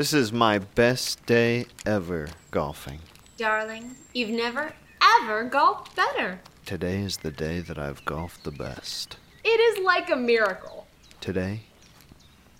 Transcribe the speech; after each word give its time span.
This 0.00 0.14
is 0.14 0.32
my 0.32 0.60
best 0.60 1.26
day 1.26 1.66
ever 1.84 2.30
golfing. 2.50 3.00
Darling, 3.36 3.96
you've 4.14 4.30
never, 4.30 4.72
ever 5.20 5.44
golfed 5.44 5.94
better. 5.94 6.40
Today 6.64 7.00
is 7.00 7.18
the 7.18 7.30
day 7.30 7.60
that 7.60 7.78
I've 7.78 8.02
golfed 8.06 8.44
the 8.44 8.50
best. 8.50 9.18
It 9.44 9.60
is 9.60 9.84
like 9.84 10.08
a 10.10 10.16
miracle. 10.16 10.86
Today, 11.20 11.64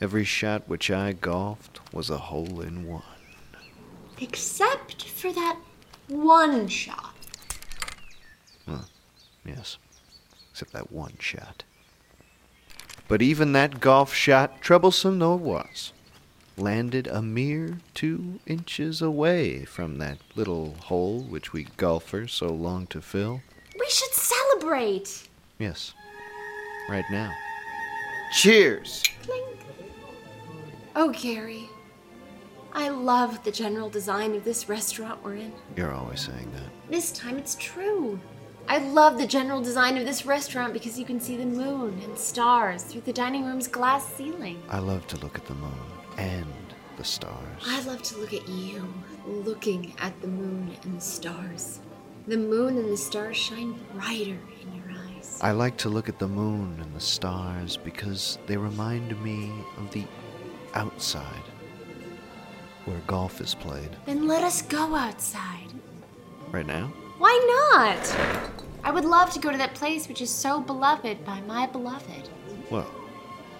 every 0.03 0.23
shot 0.23 0.69
which 0.69 0.91
I 0.91 1.13
golfed 1.13 1.81
was 1.95 2.11
a 2.11 2.19
hole 2.19 2.61
in 2.61 2.87
one. 2.87 3.03
Except 4.21 5.05
for 5.05 5.33
that 5.33 5.59
one 6.09 6.69
shot. 6.69 7.15
Yes, 9.47 9.79
except 10.51 10.75
that 10.75 10.93
one 10.93 11.15
shot. 11.19 11.65
But 13.09 13.23
even 13.23 13.55
that 13.55 13.81
golf 13.81 14.13
shot, 14.13 14.61
troublesome 14.61 15.19
though 15.19 15.37
it 15.37 15.41
was, 15.41 15.95
landed 16.61 17.07
a 17.07 17.23
mere 17.23 17.79
two 17.95 18.39
inches 18.47 19.01
away 19.01 19.65
from 19.65 19.99
that 19.99 20.19
little 20.37 20.75
hole 20.85 21.21
which 21.23 21.53
we 21.53 21.65
golfers 21.77 22.33
so 22.33 22.49
long 22.49 22.87
to 22.89 23.01
fill. 23.01 23.41
We 23.79 23.89
should 23.89 24.13
celebrate. 24.13 25.29
Yes, 25.59 25.95
right 26.89 27.05
now. 27.11 27.33
Cheers! 28.33 29.03
Clink. 29.23 29.59
Oh, 30.95 31.11
Gary. 31.11 31.69
I 32.73 32.89
love 32.89 33.43
the 33.43 33.51
general 33.51 33.91
design 33.91 34.35
of 34.35 34.45
this 34.45 34.69
restaurant 34.69 35.25
we're 35.25 35.37
in. 35.37 35.53
You're 35.77 35.93
always 35.93 36.21
saying 36.21 36.53
that. 36.53 36.91
This 36.91 37.11
time 37.11 37.39
it's 37.39 37.57
true. 37.57 38.21
I 38.69 38.79
love 38.79 39.19
the 39.19 39.27
general 39.27 39.61
design 39.61 39.97
of 39.97 40.05
this 40.05 40.25
restaurant 40.25 40.73
because 40.73 40.97
you 40.97 41.05
can 41.05 41.19
see 41.19 41.37
the 41.37 41.45
moon 41.45 42.01
and 42.05 42.17
stars 42.17 42.85
through 42.85 43.01
the 43.01 43.13
dining 43.13 43.45
room's 43.45 43.67
glass 43.67 44.07
ceiling. 44.15 44.63
I 44.69 44.79
love 44.79 45.07
to 45.09 45.17
look 45.17 45.37
at 45.37 45.47
the 45.47 45.55
moon 45.55 46.00
and 46.17 46.47
the 46.97 47.05
stars. 47.05 47.63
I 47.67 47.83
love 47.83 48.03
to 48.03 48.19
look 48.19 48.35
at 48.35 48.49
you 48.49 48.93
looking 49.27 49.95
at 49.99 50.21
the 50.21 50.29
moon 50.29 50.77
and 50.83 50.97
the 50.97 51.01
stars. 51.01 51.81
The 52.27 52.37
moon 52.37 52.77
and 52.77 52.91
the 52.91 52.97
stars 52.97 53.37
shine 53.37 53.79
brighter 53.95 54.39
in 54.63 54.75
your 54.75 54.99
eyes. 54.99 55.39
I 55.41 55.53
like 55.53 55.77
to 55.79 55.89
look 55.89 56.09
at 56.09 56.19
the 56.19 56.29
moon 56.29 56.79
and 56.81 56.95
the 56.95 57.01
stars 57.01 57.77
because 57.77 58.39
they 58.47 58.57
remind 58.57 59.23
me 59.23 59.51
of 59.79 59.91
the 59.91 60.05
outside, 60.75 61.43
where 62.85 63.01
golf 63.07 63.41
is 63.41 63.55
played. 63.55 63.97
Then 64.07 64.27
let 64.29 64.45
us 64.45 64.63
go 64.63 64.95
outside. 64.95 65.73
Right 66.51 66.67
now? 66.67 66.93
Why 67.19 67.65
not? 67.73 68.17
I 68.85 68.91
would 68.91 69.05
love 69.05 69.31
to 69.33 69.39
go 69.41 69.51
to 69.51 69.59
that 69.59 69.75
place 69.75 70.09
which 70.09 70.23
is 70.23 70.31
so 70.31 70.61
beloved 70.61 71.25
by 71.25 71.41
my 71.43 71.67
beloved. 71.67 72.29
Well, 72.71 72.91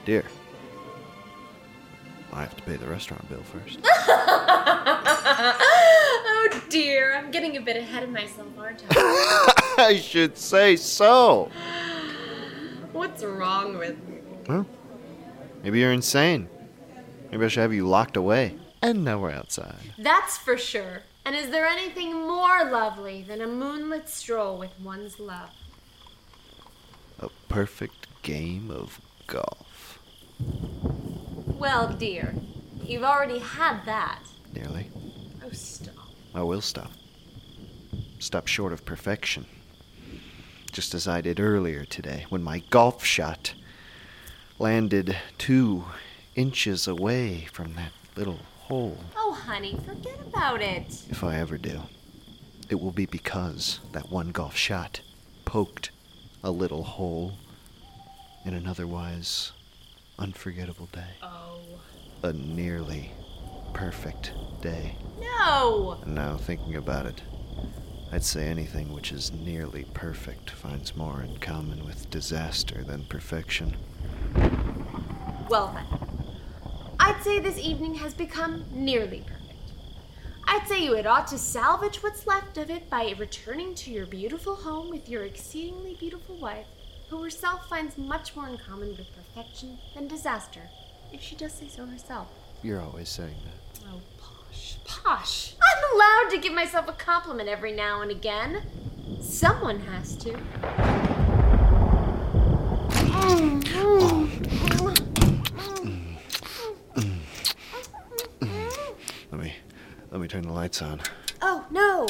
dear, 0.05 0.25
I 2.33 2.41
have 2.43 2.57
to 2.57 2.63
pay 2.63 2.77
the 2.77 2.87
restaurant 2.87 3.29
bill 3.29 3.43
first. 3.43 3.81
oh 5.85 6.63
dear, 6.69 7.17
I'm 7.17 7.31
getting 7.31 7.57
a 7.57 7.61
bit 7.61 7.77
ahead 7.77 8.03
of 8.03 8.11
myself, 8.11 8.49
aren't 8.59 8.85
I? 8.91 9.75
I 9.79 9.97
should 9.97 10.39
say 10.39 10.77
so. 10.77 11.51
What's 12.93 13.25
wrong 13.25 13.79
with 13.79 13.97
me? 14.09 14.19
Well, 14.49 14.67
maybe 15.63 15.81
you're 15.81 15.93
insane. 15.93 16.49
Maybe 17.31 17.45
I 17.45 17.49
should 17.49 17.61
have 17.63 17.73
you 17.73 17.87
locked 17.89 18.17
away. 18.17 18.57
And 18.83 19.05
now 19.05 19.19
we're 19.19 19.31
outside. 19.31 19.95
That's 19.99 20.39
for 20.39 20.57
sure. 20.57 21.03
And 21.25 21.37
is 21.37 21.51
there 21.51 21.67
anything 21.67 22.15
more 22.15 22.65
lovely 22.71 23.23
than 23.23 23.41
a 23.41 23.47
moonlit 23.47 24.09
stroll 24.09 24.59
with 24.59 24.79
one's 24.81 25.21
love? 25.21 25.51
A 27.19 27.29
perfect 27.49 28.07
game 28.23 28.71
of 28.71 29.01
golf. 29.27 29.99
Well, 31.61 31.93
dear, 31.93 32.35
you've 32.83 33.05
already 33.05 33.39
had 33.39 33.85
that. 33.85 34.23
Nearly. 34.55 34.91
Oh, 35.45 35.51
stop. 35.53 35.95
I 36.35 36.43
will 36.43 36.63
stop. 36.63 36.91
Stop 38.19 38.47
short 38.47 38.73
of 38.73 38.87
perfection. 38.87 39.45
Just 40.73 40.95
as 40.95 41.07
I 41.07 41.21
did 41.21 41.39
earlier 41.39 41.85
today 41.85 42.25
when 42.31 42.43
my 42.43 42.61
golf 42.71 43.05
shot 43.05 43.53
landed 44.59 45.19
two 45.37 45.85
inches 46.35 46.89
away 46.89 47.47
from 47.53 47.75
that 47.75 47.93
little 48.17 48.41
hole. 48.61 48.97
Oh, 49.15 49.33
honey, 49.33 49.79
forget 49.87 50.19
about 50.27 50.63
it. 50.63 51.03
If 51.11 51.23
I 51.23 51.37
ever 51.37 51.59
do, 51.59 51.83
it 52.71 52.81
will 52.81 52.91
be 52.91 53.05
because 53.05 53.81
that 53.93 54.11
one 54.11 54.31
golf 54.31 54.57
shot 54.57 55.03
poked 55.45 55.91
a 56.43 56.51
little 56.51 56.85
hole 56.85 57.35
in 58.47 58.55
an 58.55 58.67
otherwise 58.67 59.53
unforgettable 60.21 60.89
day. 60.93 61.17
Oh. 61.23 61.61
A 62.23 62.33
nearly 62.33 63.11
perfect 63.73 64.33
day. 64.61 64.97
No! 65.19 66.03
Now, 66.07 66.37
thinking 66.37 66.77
about 66.77 67.07
it, 67.07 67.23
I'd 68.13 68.25
say 68.25 68.47
anything 68.47 68.93
which 68.93 69.13
is 69.13 69.33
nearly 69.33 69.85
perfect 69.95 70.51
finds 70.51 70.95
more 70.97 71.23
in 71.23 71.39
common 71.39 71.85
with 71.85 72.11
disaster 72.11 72.85
than 72.85 73.05
perfection. 73.05 73.77
Well, 75.49 75.73
then. 75.75 76.01
I'd 76.99 77.23
say 77.23 77.41
this 77.41 77.59
evening 77.59 77.95
has 77.95 78.13
become 78.13 78.65
nearly 78.73 79.21
perfect. 79.21 79.41
I'd 80.47 80.67
say 80.67 80.85
you 80.85 80.95
had 80.95 81.07
ought 81.07 81.29
to 81.29 81.39
salvage 81.39 82.03
what's 82.03 82.27
left 82.27 82.59
of 82.59 82.71
it 82.71 82.91
by 82.91 83.15
returning 83.19 83.75
to 83.77 83.91
your 83.91 84.07
beautiful 84.07 84.57
home 84.57 84.91
with 84.91 85.09
your 85.09 85.23
exceedingly 85.23 85.97
beautiful 85.99 86.37
wife, 86.37 86.67
who 87.11 87.23
herself 87.25 87.69
finds 87.69 87.99
much 87.99 88.37
more 88.37 88.49
in 88.49 88.57
common 88.57 88.91
with 88.91 89.09
perfection 89.15 89.77
than 89.95 90.07
disaster, 90.07 90.63
if 91.13 91.21
she 91.21 91.35
does 91.35 91.53
say 91.53 91.67
so 91.69 91.85
herself. 91.85 92.29
You're 92.63 92.81
always 92.81 93.09
saying 93.09 93.35
that. 93.45 93.81
Oh, 93.93 94.01
posh, 94.17 94.77
posh. 94.85 95.55
I'm 95.61 95.97
allowed 95.97 96.31
to 96.31 96.39
give 96.39 96.53
myself 96.53 96.89
a 96.89 96.93
compliment 96.93 97.49
every 97.49 97.73
now 97.73 98.01
and 98.01 98.13
again. 98.13 98.63
Someone 99.21 99.81
has 99.81 100.15
to. 100.19 100.39
Let 109.33 109.41
me 109.41 109.55
let 110.13 110.21
me 110.21 110.29
turn 110.29 110.43
the 110.43 110.53
lights 110.53 110.81
on. 110.81 111.01
Oh, 111.43 111.67
no! 111.71 112.07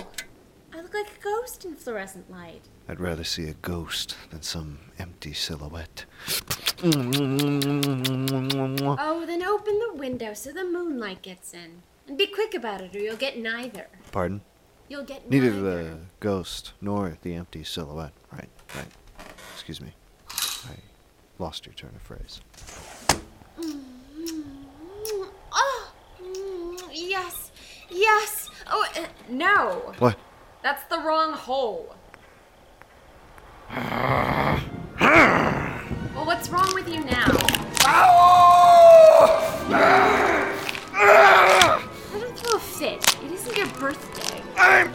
I 0.75 0.83
look 0.83 0.93
like 0.93 1.07
a 1.07 1.21
ghost 1.41 1.65
in 1.65 1.75
fluorescent 1.75 2.31
light. 2.31 2.63
I'd 2.89 3.01
rather 3.01 3.25
see 3.25 3.49
a 3.49 3.55
ghost 3.55 4.15
than 4.31 4.43
some 4.43 4.79
empty 4.99 5.33
silhouette. 5.33 6.05
Oh, 6.83 6.91
then 9.27 9.43
open 9.43 9.79
the 9.79 9.93
window 9.95 10.35
so 10.35 10.53
the 10.53 10.65
moonlight 10.65 11.23
gets 11.23 11.55
in. 11.55 11.83
And 12.07 12.19
be 12.19 12.27
quick 12.27 12.55
about 12.55 12.83
it 12.83 12.95
or 12.95 12.99
you'll 12.99 13.17
get 13.17 13.39
neither. 13.39 13.87
Pardon? 14.13 14.43
You'll 14.89 15.05
get 15.05 15.31
Neither 15.31 15.51
neither. 15.51 15.83
the 15.85 15.99
ghost 16.19 16.73
nor 16.81 17.17
the 17.23 17.35
empty 17.35 17.63
silhouette. 17.65 18.13
Right, 18.33 18.49
right. 18.75 18.89
Excuse 19.55 19.81
me. 19.81 19.93
I 20.29 20.75
lost 21.39 21.65
your 21.65 21.75
turn 21.75 21.93
of 21.95 22.03
phrase. 22.03 22.41
Oh, 25.53 25.93
mm, 26.21 26.81
yes, 26.93 27.53
yes. 27.89 28.51
Oh, 28.67 28.85
uh, 28.97 29.07
no. 29.29 29.95
What? 30.01 30.19
That's 30.63 30.85
the 30.85 30.99
wrong 30.99 31.33
hole. 31.33 31.97
well, 33.71 34.61
what's 36.27 36.51
wrong 36.51 36.75
with 36.75 36.87
you 36.87 37.03
now? 37.03 37.25
I 37.83 38.05
don't 42.13 42.39
throw 42.39 42.57
a 42.57 42.61
fit. 42.61 43.03
It 43.25 43.33
isn't 43.33 43.57
your 43.57 43.69
birthday. 43.69 44.43
I'm 44.59 44.93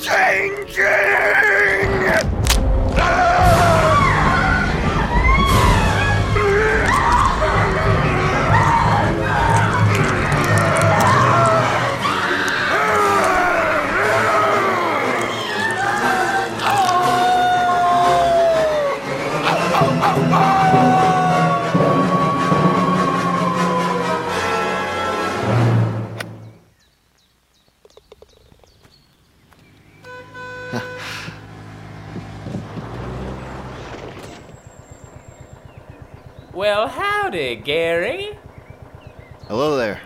changing! 0.00 0.82
Gary. 37.54 38.38
Hello 39.48 39.76
there. 39.76 40.00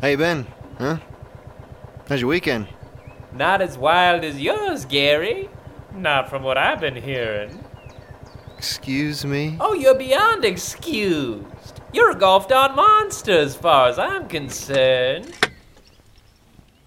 How 0.00 0.08
you 0.08 0.16
been? 0.16 0.46
Huh? 0.78 0.98
How's 2.08 2.20
your 2.20 2.30
weekend? 2.30 2.68
Not 3.32 3.60
as 3.60 3.76
wild 3.76 4.24
as 4.24 4.40
yours, 4.40 4.84
Gary. 4.84 5.50
Not 5.94 6.30
from 6.30 6.42
what 6.42 6.56
I've 6.56 6.80
been 6.80 6.96
hearing. 6.96 7.64
Excuse 8.56 9.24
me? 9.24 9.56
Oh, 9.60 9.74
you're 9.74 9.94
beyond 9.94 10.44
excused. 10.44 11.80
You're 11.92 12.12
a 12.12 12.14
golfed 12.14 12.52
on 12.52 12.76
monster 12.76 13.38
as 13.38 13.56
far 13.56 13.88
as 13.88 13.98
I'm 13.98 14.28
concerned. 14.28 15.34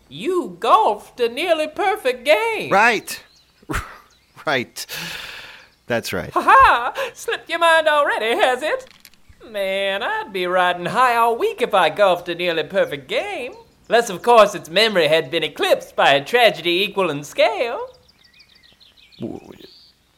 You 0.09 0.57
golfed 0.59 1.19
a 1.19 1.29
nearly 1.29 1.67
perfect 1.67 2.25
game. 2.25 2.71
Right. 2.71 3.23
right. 4.45 4.85
That's 5.91 6.13
right. 6.13 6.31
Ha 6.31 6.41
ha! 6.41 7.11
Slipped 7.13 7.49
your 7.49 7.59
mind 7.59 7.85
already, 7.89 8.27
has 8.27 8.63
it? 8.63 8.87
Man, 9.45 10.01
I'd 10.01 10.31
be 10.31 10.45
riding 10.47 10.85
high 10.85 11.17
all 11.17 11.35
week 11.37 11.61
if 11.61 11.73
I 11.73 11.89
golfed 11.89 12.29
a 12.29 12.35
nearly 12.35 12.63
perfect 12.63 13.09
game. 13.09 13.55
Unless, 13.89 14.09
of 14.09 14.21
course, 14.21 14.55
its 14.55 14.69
memory 14.69 15.09
had 15.09 15.29
been 15.29 15.43
eclipsed 15.43 15.97
by 15.97 16.11
a 16.13 16.23
tragedy 16.23 16.81
equal 16.81 17.09
in 17.09 17.25
scale. 17.25 17.89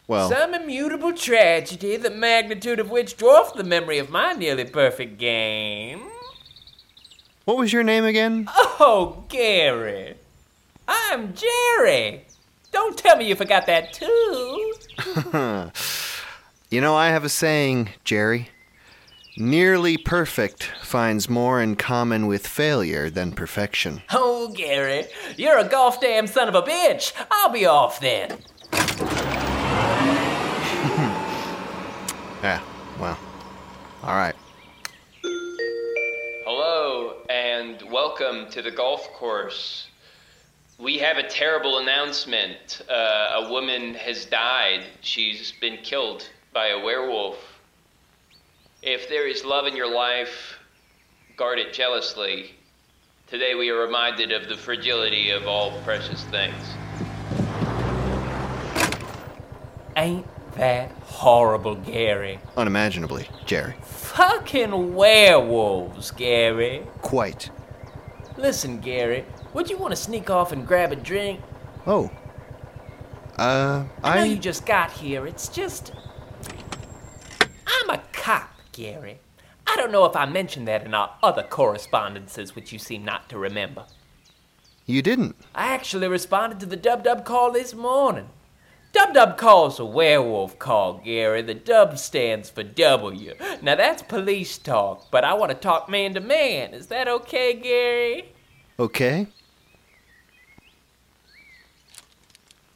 Well, 0.08 0.30
Some 0.30 0.54
immutable 0.54 1.12
tragedy, 1.14 1.98
the 1.98 2.12
magnitude 2.12 2.80
of 2.80 2.92
which 2.92 3.18
dwarfed 3.18 3.56
the 3.56 3.64
memory 3.64 3.98
of 3.98 4.12
my 4.12 4.34
nearly 4.34 4.66
perfect 4.66 5.18
game. 5.18 6.04
what 7.46 7.58
was 7.58 7.74
your 7.74 7.82
name 7.82 8.06
again? 8.06 8.48
Oh, 8.80 9.24
Gary. 9.28 10.18
I'm 10.88 11.34
Jerry. 11.34 12.26
Don't 12.74 12.98
tell 12.98 13.16
me 13.16 13.28
you 13.28 13.36
forgot 13.36 13.66
that 13.68 13.94
too. 13.94 14.74
You 16.70 16.82
know, 16.82 16.96
I 16.96 17.10
have 17.10 17.24
a 17.24 17.30
saying, 17.30 17.90
Jerry. 18.04 18.50
Nearly 19.38 19.96
perfect 19.96 20.64
finds 20.82 21.30
more 21.30 21.62
in 21.62 21.76
common 21.76 22.26
with 22.26 22.48
failure 22.48 23.12
than 23.12 23.34
perfection. 23.34 24.02
Oh, 24.12 24.52
Gary, 24.56 25.06
you're 25.38 25.60
a 25.60 25.68
golf 25.68 26.02
damn 26.02 26.26
son 26.26 26.48
of 26.48 26.56
a 26.56 26.64
bitch. 26.64 27.14
I'll 27.30 27.52
be 27.52 27.68
off 27.68 28.00
then. 28.00 28.40
Yeah, 32.44 32.62
well, 33.00 33.18
all 34.04 34.16
right. 34.16 34.36
Hello 36.46 37.16
and 37.30 37.82
welcome 37.90 38.50
to 38.50 38.62
the 38.62 38.72
golf 38.72 39.08
course. 39.14 39.88
We 40.80 40.98
have 40.98 41.18
a 41.18 41.24
terrible 41.24 41.78
announcement. 41.78 42.82
Uh, 42.90 43.44
a 43.44 43.52
woman 43.52 43.94
has 43.94 44.26
died. 44.26 44.86
She's 45.02 45.54
been 45.62 45.78
killed 45.78 46.28
by 46.52 46.70
a 46.70 46.84
werewolf. 46.84 47.38
If 48.82 49.08
there 49.08 49.28
is 49.28 49.46
love 49.46 49.68
in 49.68 49.76
your 49.76 49.94
life, 49.94 50.58
guard 51.38 51.60
it 51.60 51.74
jealously. 51.74 52.56
Today 53.28 53.56
we 53.56 53.70
are 53.70 53.80
reminded 53.80 54.32
of 54.32 54.50
the 54.50 54.58
fragility 54.58 55.30
of 55.30 55.48
all 55.48 55.80
precious 55.84 56.24
things. 56.26 56.56
Ain't 59.96 60.26
that 60.56 60.92
horrible, 61.04 61.76
Gary? 61.76 62.40
Unimaginably, 62.58 63.30
Jerry. 63.46 63.76
Fucking 63.84 64.96
werewolves, 64.96 66.12
Gary. 66.12 66.82
Quite. 67.02 67.52
Listen, 68.38 68.80
Gary, 68.80 69.26
would 69.54 69.70
you 69.70 69.78
want 69.78 69.92
to 69.92 69.96
sneak 69.96 70.30
off 70.30 70.52
and 70.52 70.68
grab 70.68 70.92
a 70.92 70.96
drink? 70.96 71.42
Oh. 71.86 72.12
Uh, 73.38 73.86
I 74.04 74.18
know 74.18 74.24
you 74.24 74.38
just 74.38 74.66
got 74.66 74.92
here. 74.92 75.26
It's 75.26 75.48
just. 75.48 75.92
I'm 77.66 77.90
a 77.90 78.04
cop, 78.12 78.50
Gary. 78.72 79.20
I 79.66 79.76
don't 79.76 79.92
know 79.92 80.06
if 80.06 80.16
I 80.16 80.26
mentioned 80.26 80.68
that 80.68 80.86
in 80.86 80.94
our 80.94 81.16
other 81.24 81.44
correspondences, 81.44 82.56
which 82.56 82.72
you 82.72 82.80
seem 82.80 83.04
not 83.04 83.30
to 83.30 83.38
remember. 83.38 83.86
You 84.86 85.02
didn't. 85.02 85.36
I 85.56 85.68
actually 85.74 86.08
responded 86.08 86.60
to 86.60 86.66
the 86.66 86.76
Dub 86.76 87.04
Dub 87.04 87.26
call 87.26 87.52
this 87.52 87.74
morning. 87.74 88.30
Dub 88.92 89.16
Dub 89.16 89.38
call's 89.38 89.80
a 89.80 89.86
werewolf 89.86 90.60
call, 90.60 91.00
Gary. 91.00 91.42
The 91.42 91.56
dub 91.56 91.98
stands 91.98 92.52
for 92.52 92.62
W. 92.62 93.34
Now 93.62 93.76
that's 93.76 94.04
police 94.04 94.58
talk, 94.60 95.10
but 95.10 95.24
I 95.24 95.34
want 95.34 95.50
to 95.50 95.58
talk 95.58 95.90
man 95.90 96.14
to 96.14 96.20
man. 96.20 96.76
Is 96.76 96.88
that 96.88 97.08
okay, 97.08 97.54
Gary? 97.54 98.34
Okay. 98.78 99.28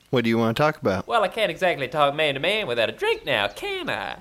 What 0.09 0.23
do 0.23 0.29
you 0.29 0.37
want 0.37 0.55
to 0.55 0.63
talk 0.63 0.79
about? 0.81 1.05
Well, 1.05 1.23
I 1.23 1.27
can't 1.27 1.51
exactly 1.51 1.87
talk 1.87 2.15
man 2.15 2.35
to 2.35 2.39
man 2.39 2.65
without 2.67 2.89
a 2.89 2.93
drink 2.93 3.25
now, 3.25 3.47
can 3.49 3.89
I? 3.89 4.19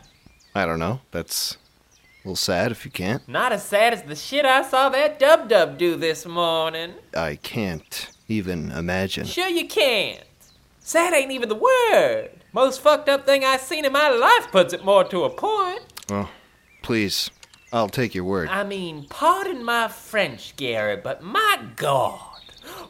I 0.54 0.66
don't 0.66 0.80
know. 0.80 1.00
That's 1.12 1.52
a 1.52 2.28
little 2.28 2.36
sad 2.36 2.72
if 2.72 2.84
you 2.84 2.90
can't. 2.90 3.26
Not 3.28 3.52
as 3.52 3.64
sad 3.64 3.92
as 3.92 4.02
the 4.02 4.16
shit 4.16 4.44
I 4.44 4.62
saw 4.62 4.88
that 4.88 5.20
Dub 5.20 5.48
Dub 5.48 5.78
do 5.78 5.94
this 5.94 6.26
morning. 6.26 6.94
I 7.14 7.36
can't 7.36 8.10
even 8.26 8.72
imagine. 8.72 9.26
Sure 9.26 9.48
you 9.48 9.68
can't. 9.68 10.24
Sad 10.80 11.14
ain't 11.14 11.30
even 11.30 11.48
the 11.48 11.54
word. 11.54 12.30
Most 12.52 12.80
fucked 12.80 13.08
up 13.08 13.24
thing 13.24 13.44
I've 13.44 13.60
seen 13.60 13.84
in 13.84 13.92
my 13.92 14.08
life 14.08 14.50
puts 14.50 14.72
it 14.72 14.84
more 14.84 15.04
to 15.04 15.24
a 15.24 15.30
point. 15.30 15.82
Well, 16.08 16.30
please, 16.82 17.30
I'll 17.72 17.88
take 17.88 18.14
your 18.14 18.24
word. 18.24 18.48
I 18.48 18.64
mean, 18.64 19.06
pardon 19.08 19.62
my 19.62 19.86
French, 19.88 20.56
Gary, 20.56 20.96
but 20.96 21.22
my 21.22 21.60
God, 21.76 22.25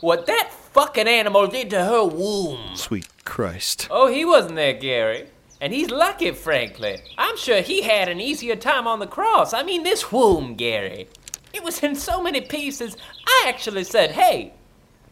what 0.00 0.26
that 0.26 0.50
fucking 0.72 1.08
animal 1.08 1.46
did 1.46 1.70
to 1.70 1.84
her 1.84 2.04
womb. 2.04 2.76
Sweet 2.76 3.08
Christ. 3.24 3.88
Oh, 3.90 4.08
he 4.08 4.24
wasn't 4.24 4.56
there, 4.56 4.74
Gary. 4.74 5.28
And 5.60 5.72
he's 5.72 5.90
lucky, 5.90 6.32
frankly. 6.32 7.00
I'm 7.16 7.36
sure 7.38 7.62
he 7.62 7.82
had 7.82 8.08
an 8.08 8.20
easier 8.20 8.56
time 8.56 8.86
on 8.86 8.98
the 8.98 9.06
cross. 9.06 9.54
I 9.54 9.62
mean, 9.62 9.82
this 9.82 10.12
womb, 10.12 10.54
Gary. 10.54 11.08
It 11.52 11.64
was 11.64 11.82
in 11.82 11.94
so 11.94 12.22
many 12.22 12.42
pieces, 12.42 12.96
I 13.26 13.44
actually 13.48 13.84
said, 13.84 14.10
hey, 14.10 14.52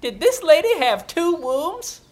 did 0.02 0.20
this 0.20 0.42
lady 0.42 0.78
have 0.80 1.06
two 1.06 1.36
wombs? 1.36 2.02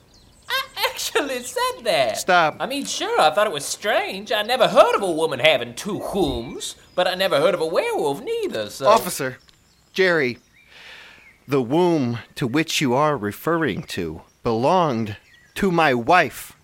I 0.48 0.88
actually 0.90 1.42
said 1.42 1.84
that. 1.84 2.16
Stop. 2.16 2.56
I 2.58 2.66
mean, 2.66 2.86
sure, 2.86 3.20
I 3.20 3.30
thought 3.30 3.46
it 3.46 3.52
was 3.52 3.64
strange. 3.64 4.32
I 4.32 4.42
never 4.42 4.68
heard 4.68 4.94
of 4.94 5.02
a 5.02 5.10
woman 5.10 5.38
having 5.38 5.74
two 5.74 5.98
wombs, 6.14 6.76
but 6.94 7.06
I 7.06 7.14
never 7.14 7.38
heard 7.38 7.54
of 7.54 7.60
a 7.60 7.66
werewolf 7.66 8.22
neither, 8.22 8.70
so. 8.70 8.86
Officer, 8.86 9.38
Jerry, 9.92 10.38
the 11.46 11.62
womb 11.62 12.18
to 12.34 12.46
which 12.46 12.80
you 12.80 12.94
are 12.94 13.16
referring 13.16 13.82
to 13.82 14.22
belonged 14.42 15.16
to 15.54 15.70
my 15.70 15.94
wife. 15.94 16.56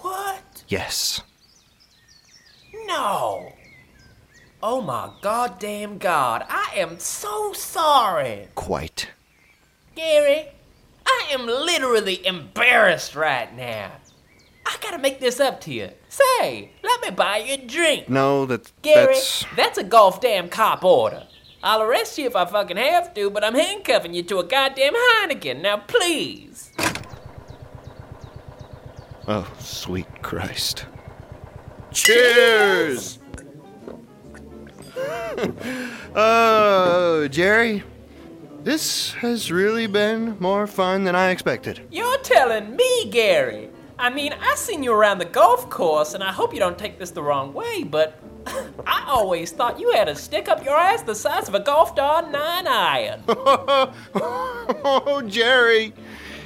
What? 0.00 0.64
Yes. 0.68 1.22
No. 2.86 3.52
Oh 4.62 4.80
my 4.80 5.10
goddamn 5.20 5.98
god, 5.98 6.44
I 6.48 6.72
am 6.76 6.98
so 6.98 7.52
sorry. 7.52 8.48
Quite. 8.54 9.10
Gary, 9.94 10.48
I 11.06 11.28
am 11.30 11.46
literally 11.46 12.26
embarrassed 12.26 13.14
right 13.14 13.54
now. 13.54 13.92
I 14.66 14.76
gotta 14.80 14.98
make 14.98 15.20
this 15.20 15.38
up 15.38 15.60
to 15.62 15.72
you. 15.72 15.90
Say, 16.08 16.70
let 16.82 17.00
me 17.02 17.10
buy 17.10 17.38
you 17.38 17.54
a 17.54 17.56
drink. 17.58 18.08
No, 18.08 18.46
that 18.46 18.72
Gary, 18.82 19.14
that's 19.14 19.44
that's 19.54 19.78
a 19.78 19.84
golf 19.84 20.20
damn 20.20 20.48
cop 20.48 20.84
order. 20.84 21.26
I'll 21.66 21.82
arrest 21.82 22.16
you 22.16 22.26
if 22.26 22.36
I 22.36 22.44
fucking 22.44 22.76
have 22.76 23.12
to, 23.14 23.28
but 23.28 23.42
I'm 23.42 23.56
handcuffing 23.56 24.14
you 24.14 24.22
to 24.22 24.38
a 24.38 24.44
goddamn 24.44 24.94
Heineken. 24.94 25.62
Now, 25.62 25.78
please. 25.78 26.70
Oh, 29.26 29.52
sweet 29.58 30.06
Christ. 30.22 30.86
Cheers! 31.90 33.18
oh, 36.14 37.26
Jerry, 37.32 37.82
this 38.62 39.14
has 39.14 39.50
really 39.50 39.88
been 39.88 40.36
more 40.38 40.68
fun 40.68 41.02
than 41.02 41.16
I 41.16 41.30
expected. 41.30 41.80
You're 41.90 42.18
telling 42.18 42.76
me, 42.76 43.10
Gary. 43.10 43.70
I 43.98 44.10
mean, 44.10 44.34
I've 44.34 44.58
seen 44.58 44.82
you 44.82 44.92
around 44.92 45.18
the 45.18 45.24
golf 45.24 45.70
course, 45.70 46.14
and 46.14 46.22
I 46.22 46.30
hope 46.30 46.52
you 46.52 46.58
don't 46.58 46.78
take 46.78 46.98
this 46.98 47.10
the 47.10 47.22
wrong 47.22 47.54
way, 47.54 47.82
but 47.82 48.18
I 48.86 49.04
always 49.08 49.52
thought 49.52 49.80
you 49.80 49.92
had 49.92 50.08
a 50.08 50.14
stick 50.14 50.48
up 50.48 50.64
your 50.64 50.76
ass 50.76 51.02
the 51.02 51.14
size 51.14 51.48
of 51.48 51.54
a 51.54 51.60
golf 51.60 51.94
dog 51.96 52.30
nine 52.30 52.66
iron. 52.66 53.22
oh, 53.28 55.22
Jerry, 55.26 55.94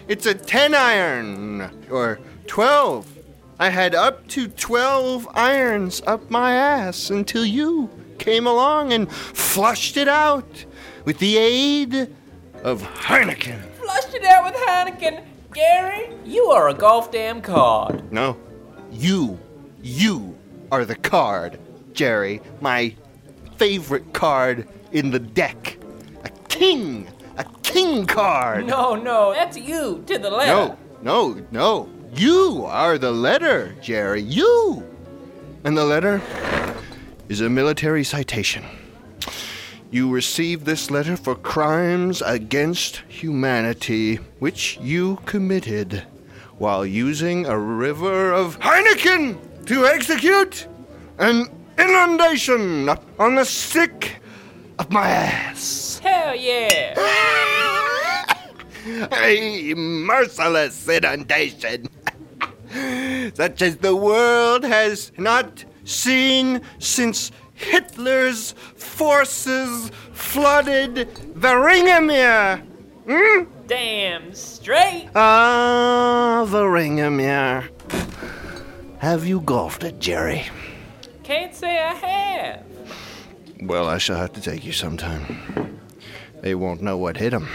it's 0.06 0.26
a 0.26 0.34
10 0.34 0.74
iron 0.74 1.70
or 1.90 2.20
12. 2.46 3.18
I 3.58 3.68
had 3.68 3.94
up 3.94 4.26
to 4.28 4.46
12 4.48 5.28
irons 5.34 6.02
up 6.06 6.30
my 6.30 6.54
ass 6.54 7.10
until 7.10 7.44
you 7.44 7.90
came 8.18 8.46
along 8.46 8.92
and 8.92 9.10
flushed 9.10 9.96
it 9.96 10.08
out 10.08 10.64
with 11.04 11.18
the 11.18 11.36
aid 11.36 12.14
of 12.62 12.82
Heineken. 12.82 13.60
Flushed 13.72 14.14
it 14.14 14.24
out 14.24 14.44
with 14.44 14.54
Heineken. 14.54 15.24
Gary, 15.52 16.10
you 16.24 16.44
are 16.46 16.68
a 16.68 16.74
golf 16.74 17.10
damn 17.10 17.42
card. 17.42 18.12
No, 18.12 18.36
you, 18.92 19.38
you 19.82 20.38
are 20.70 20.84
the 20.84 20.94
card, 20.94 21.58
Jerry. 21.92 22.40
My 22.60 22.94
favorite 23.56 24.12
card 24.12 24.68
in 24.92 25.10
the 25.10 25.18
deck. 25.18 25.76
A 26.24 26.30
king, 26.48 27.08
a 27.36 27.44
king 27.62 28.06
card. 28.06 28.66
No, 28.66 28.94
no, 28.94 29.32
that's 29.34 29.56
you 29.56 30.04
to 30.06 30.18
the 30.18 30.30
left. 30.30 30.78
No, 31.02 31.34
no, 31.34 31.46
no. 31.50 31.88
You 32.14 32.64
are 32.66 32.98
the 32.98 33.12
letter, 33.12 33.74
Jerry. 33.80 34.22
You. 34.22 34.86
And 35.64 35.76
the 35.76 35.84
letter 35.84 36.20
is 37.28 37.40
a 37.40 37.48
military 37.48 38.04
citation. 38.04 38.64
You 39.92 40.08
received 40.08 40.66
this 40.66 40.88
letter 40.88 41.16
for 41.16 41.34
crimes 41.34 42.22
against 42.22 43.02
humanity, 43.08 44.16
which 44.38 44.78
you 44.80 45.18
committed 45.26 46.04
while 46.58 46.86
using 46.86 47.44
a 47.44 47.58
river 47.58 48.32
of 48.32 48.60
Heineken 48.60 49.36
to 49.66 49.86
execute 49.86 50.68
an 51.18 51.48
inundation 51.76 52.88
on 53.18 53.34
the 53.34 53.44
stick 53.44 54.22
of 54.78 54.92
my 54.92 55.08
ass. 55.08 55.98
Hell 56.00 56.36
yeah! 56.36 56.94
A 59.12 59.74
merciless 59.74 60.88
inundation, 60.88 61.88
such 63.34 63.60
as 63.60 63.76
the 63.78 63.96
world 63.96 64.64
has 64.64 65.10
not 65.18 65.64
seen 65.84 66.62
since 66.78 67.32
Hitler's 67.60 68.52
forces 68.76 69.90
flooded 70.12 71.08
Wieringermeer. 71.34 72.62
Hmm? 73.08 73.44
Damn 73.66 74.34
straight! 74.34 75.08
Ah, 75.14 76.44
Wieringermeer. 76.48 77.68
Have 78.98 79.26
you 79.26 79.40
golfed 79.40 79.84
it, 79.84 79.98
Jerry? 79.98 80.44
Can't 81.22 81.54
say 81.54 81.78
I 81.78 81.94
have. 81.94 82.64
Well, 83.62 83.88
I 83.88 83.98
shall 83.98 84.16
have 84.16 84.32
to 84.32 84.40
take 84.40 84.64
you 84.64 84.72
sometime. 84.72 85.78
They 86.40 86.54
won't 86.54 86.82
know 86.82 86.96
what 86.96 87.16
hit 87.18 87.34
'em. 87.34 87.48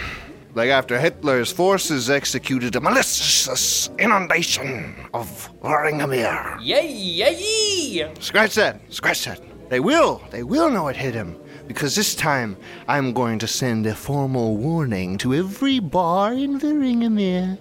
Like 0.53 0.69
after 0.69 0.97
Hitler's 0.97 1.51
forces 1.51 2.09
executed 2.09 2.75
a 2.75 2.79
malicious 2.81 3.89
inundation 3.99 4.95
of 5.13 5.49
Wieringermeer. 5.61 6.59
Yay, 6.61 6.87
yay! 6.91 8.13
Scratch 8.19 8.55
that, 8.55 8.79
scratch 8.89 9.25
that. 9.25 9.41
They 9.69 9.79
will, 9.79 10.21
they 10.31 10.43
will 10.43 10.69
know 10.69 10.87
it 10.87 10.95
hit 10.95 11.15
him. 11.15 11.37
Because 11.67 11.95
this 11.95 12.13
time, 12.13 12.57
I'm 12.87 13.11
going 13.11 13.39
to 13.39 13.47
send 13.47 13.87
a 13.87 13.95
formal 13.95 14.55
warning 14.55 15.17
to 15.17 15.33
every 15.33 15.79
bar 15.79 16.33
in 16.33 16.59
Wieringermeer. 16.59 17.57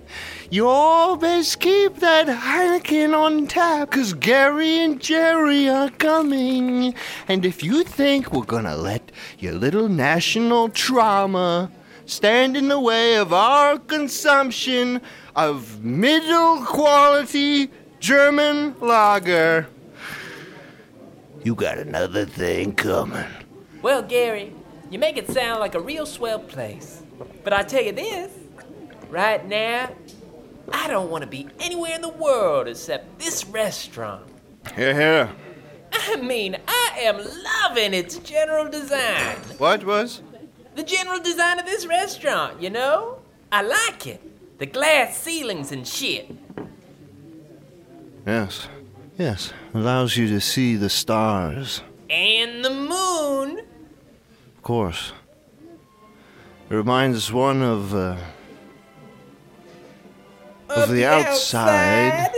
You 0.50 0.68
all 0.68 1.16
best 1.16 1.58
keep 1.60 1.96
that 1.96 2.26
Heineken 2.26 3.16
on 3.16 3.46
tap, 3.46 3.90
because 3.90 4.12
Gary 4.12 4.80
and 4.80 5.00
Jerry 5.00 5.70
are 5.70 5.88
coming. 5.88 6.94
And 7.28 7.46
if 7.46 7.64
you 7.64 7.82
think 7.82 8.30
we're 8.30 8.44
gonna 8.44 8.76
let 8.76 9.10
your 9.38 9.54
little 9.54 9.88
national 9.88 10.68
trauma 10.68 11.70
stand 12.04 12.58
in 12.58 12.68
the 12.68 12.78
way 12.78 13.16
of 13.16 13.32
our 13.32 13.78
consumption 13.78 15.00
of 15.34 15.82
middle 15.82 16.62
quality 16.66 17.70
German 18.00 18.78
lager, 18.80 19.66
you 21.44 21.54
got 21.54 21.78
another 21.78 22.24
thing 22.24 22.74
coming. 22.74 23.26
Well, 23.82 24.02
Gary, 24.02 24.52
you 24.90 24.98
make 24.98 25.16
it 25.16 25.30
sound 25.30 25.60
like 25.60 25.74
a 25.74 25.80
real 25.80 26.06
swell 26.06 26.40
place. 26.40 27.02
But 27.44 27.52
I 27.52 27.62
tell 27.62 27.82
you 27.82 27.92
this 27.92 28.32
right 29.10 29.46
now, 29.46 29.90
I 30.72 30.88
don't 30.88 31.10
want 31.10 31.22
to 31.22 31.28
be 31.28 31.46
anywhere 31.60 31.94
in 31.94 32.00
the 32.00 32.08
world 32.08 32.66
except 32.66 33.18
this 33.18 33.44
restaurant. 33.46 34.26
Here, 34.74 34.94
here. 34.94 35.30
I 35.92 36.16
mean, 36.16 36.56
I 36.66 36.98
am 37.02 37.18
loving 37.18 37.94
its 37.94 38.18
general 38.18 38.68
design. 38.68 39.36
What 39.58 39.84
was? 39.84 40.22
The 40.74 40.82
general 40.82 41.20
design 41.20 41.60
of 41.60 41.66
this 41.66 41.86
restaurant, 41.86 42.60
you 42.60 42.70
know? 42.70 43.18
I 43.52 43.62
like 43.62 44.06
it. 44.06 44.58
The 44.58 44.66
glass 44.66 45.16
ceilings 45.18 45.70
and 45.70 45.86
shit. 45.86 46.34
Yes, 48.26 48.66
yes. 49.16 49.52
Allows 49.72 50.16
you 50.16 50.28
to 50.28 50.40
see 50.40 50.76
the 50.76 50.90
stars. 50.90 51.82
And 52.10 52.64
the 52.64 52.70
moon. 52.70 53.60
Of 54.56 54.62
course. 54.62 55.12
It 56.70 56.74
reminds 56.74 57.32
one 57.32 57.62
of, 57.62 57.94
uh, 57.94 58.16
of 60.68 60.88
the 60.90 61.04
outside. 61.04 62.30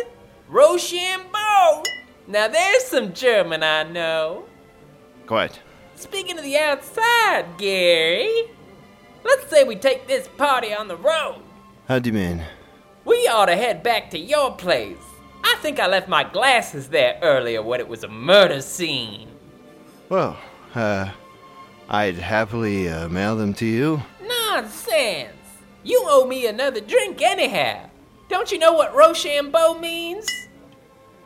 Rochambeau. 0.48 1.82
Now 2.26 2.48
there's 2.48 2.84
some 2.84 3.12
German 3.12 3.62
I 3.62 3.84
know. 3.84 4.46
Quite. 5.26 5.60
Speaking 5.94 6.36
of 6.38 6.44
the 6.44 6.56
outside, 6.58 7.56
Gary, 7.56 8.32
let's 9.24 9.48
say 9.48 9.64
we 9.64 9.76
take 9.76 10.06
this 10.06 10.28
party 10.28 10.74
on 10.74 10.88
the 10.88 10.96
road. 10.96 11.42
How 11.88 11.98
do 11.98 12.10
you 12.10 12.14
mean? 12.14 12.42
We 13.04 13.28
ought 13.28 13.46
to 13.46 13.56
head 13.56 13.82
back 13.82 14.10
to 14.10 14.18
your 14.18 14.54
place. 14.56 14.98
I 15.56 15.58
think 15.58 15.80
I 15.80 15.86
left 15.86 16.06
my 16.06 16.22
glasses 16.22 16.88
there 16.88 17.18
earlier 17.22 17.62
when 17.62 17.80
it 17.80 17.88
was 17.88 18.04
a 18.04 18.08
murder 18.08 18.60
scene. 18.60 19.30
Well, 20.10 20.36
uh, 20.74 21.12
I'd 21.88 22.16
happily 22.16 22.90
uh, 22.90 23.08
mail 23.08 23.36
them 23.36 23.54
to 23.54 23.64
you. 23.64 24.02
Nonsense! 24.22 25.32
You 25.82 26.02
owe 26.04 26.26
me 26.26 26.46
another 26.46 26.82
drink 26.82 27.22
anyhow. 27.22 27.88
Don't 28.28 28.52
you 28.52 28.58
know 28.58 28.74
what 28.74 28.94
Rochambeau 28.94 29.78
means? 29.78 30.28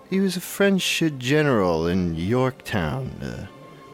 He 0.09 0.21
was 0.21 0.37
a 0.37 0.41
French 0.41 1.03
general 1.19 1.89
in 1.89 2.15
Yorktown, 2.15 3.11
uh, 3.21 3.49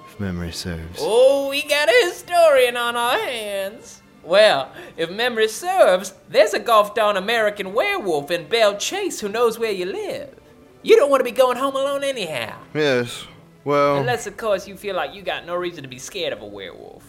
if 0.06 0.20
memory 0.20 0.52
serves. 0.52 0.98
Oh, 1.00 1.48
we 1.48 1.62
got 1.62 1.88
a 1.88 2.04
historian 2.04 2.76
on 2.76 2.94
our 2.94 3.18
hands. 3.18 4.02
Well, 4.26 4.72
if 4.96 5.08
memory 5.08 5.46
serves, 5.46 6.12
there's 6.28 6.52
a 6.52 6.58
golf 6.58 6.96
down 6.96 7.16
American 7.16 7.72
werewolf 7.72 8.32
in 8.32 8.48
Belle 8.48 8.76
Chasse 8.76 9.20
who 9.20 9.28
knows 9.28 9.56
where 9.56 9.70
you 9.70 9.86
live. 9.86 10.34
You 10.82 10.96
don't 10.96 11.10
want 11.10 11.20
to 11.20 11.24
be 11.24 11.30
going 11.30 11.56
home 11.56 11.76
alone 11.76 12.02
anyhow. 12.02 12.58
Yes, 12.74 13.24
well. 13.64 13.98
Unless, 13.98 14.26
of 14.26 14.36
course, 14.36 14.66
you 14.66 14.76
feel 14.76 14.96
like 14.96 15.14
you 15.14 15.22
got 15.22 15.46
no 15.46 15.54
reason 15.54 15.84
to 15.84 15.88
be 15.88 15.98
scared 15.98 16.32
of 16.32 16.42
a 16.42 16.46
werewolf. 16.46 17.04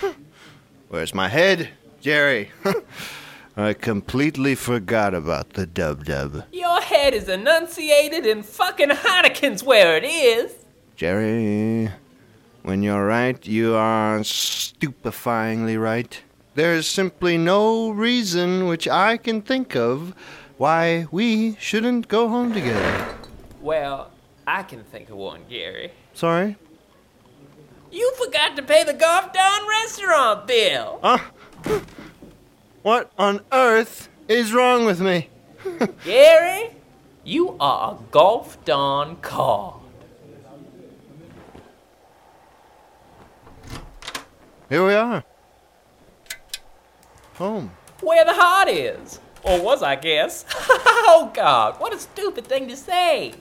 Where's 0.88 1.14
my 1.14 1.28
head, 1.28 1.70
Jerry? 2.00 2.50
I 3.56 3.74
completely 3.74 4.56
forgot 4.56 5.14
about 5.14 5.52
the 5.52 5.66
dub 5.66 6.04
dub. 6.04 6.42
Your 6.52 6.80
head 6.80 7.14
is 7.14 7.28
enunciated 7.28 8.26
in 8.26 8.42
fucking 8.42 8.90
Heineken's 8.90 9.62
where 9.62 9.96
it 9.96 10.04
is. 10.04 10.52
Jerry, 10.96 11.90
when 12.64 12.82
you're 12.82 13.06
right, 13.06 13.46
you 13.46 13.74
are 13.74 14.20
stupefyingly 14.20 15.80
right. 15.80 16.22
There's 16.54 16.86
simply 16.86 17.36
no 17.36 17.90
reason 17.90 18.66
which 18.66 18.88
I 18.88 19.18
can 19.18 19.42
think 19.42 19.76
of 19.76 20.14
why 20.56 21.06
we 21.10 21.56
shouldn't 21.60 22.08
go 22.08 22.26
home 22.28 22.54
together. 22.54 23.16
Well, 23.60 24.10
I 24.46 24.62
can 24.62 24.82
think 24.84 25.10
of 25.10 25.16
one, 25.16 25.42
Gary. 25.48 25.92
Sorry? 26.14 26.56
You 27.92 28.14
forgot 28.16 28.56
to 28.56 28.62
pay 28.62 28.82
the 28.82 28.94
Golf 28.94 29.32
Dawn 29.32 29.68
restaurant 29.68 30.46
bill. 30.46 31.00
Huh? 31.02 31.80
What 32.82 33.10
on 33.18 33.40
earth 33.52 34.08
is 34.26 34.54
wrong 34.54 34.86
with 34.86 35.02
me? 35.02 35.28
Gary, 36.04 36.70
you 37.24 37.56
are 37.60 37.94
a 37.94 37.98
Golf 38.10 38.64
Dawn 38.64 39.16
card. 39.16 39.83
Here 44.74 44.84
we 44.84 44.94
are. 44.94 45.22
Home. 47.34 47.70
Where 48.00 48.24
the 48.24 48.34
heart 48.34 48.68
is. 48.68 49.20
Or 49.44 49.62
was, 49.62 49.84
I 49.84 49.94
guess. 49.94 50.44
oh, 50.52 51.30
God, 51.32 51.78
what 51.78 51.94
a 51.94 51.98
stupid 52.00 52.48
thing 52.48 52.66
to 52.66 52.76
say. 52.76 53.34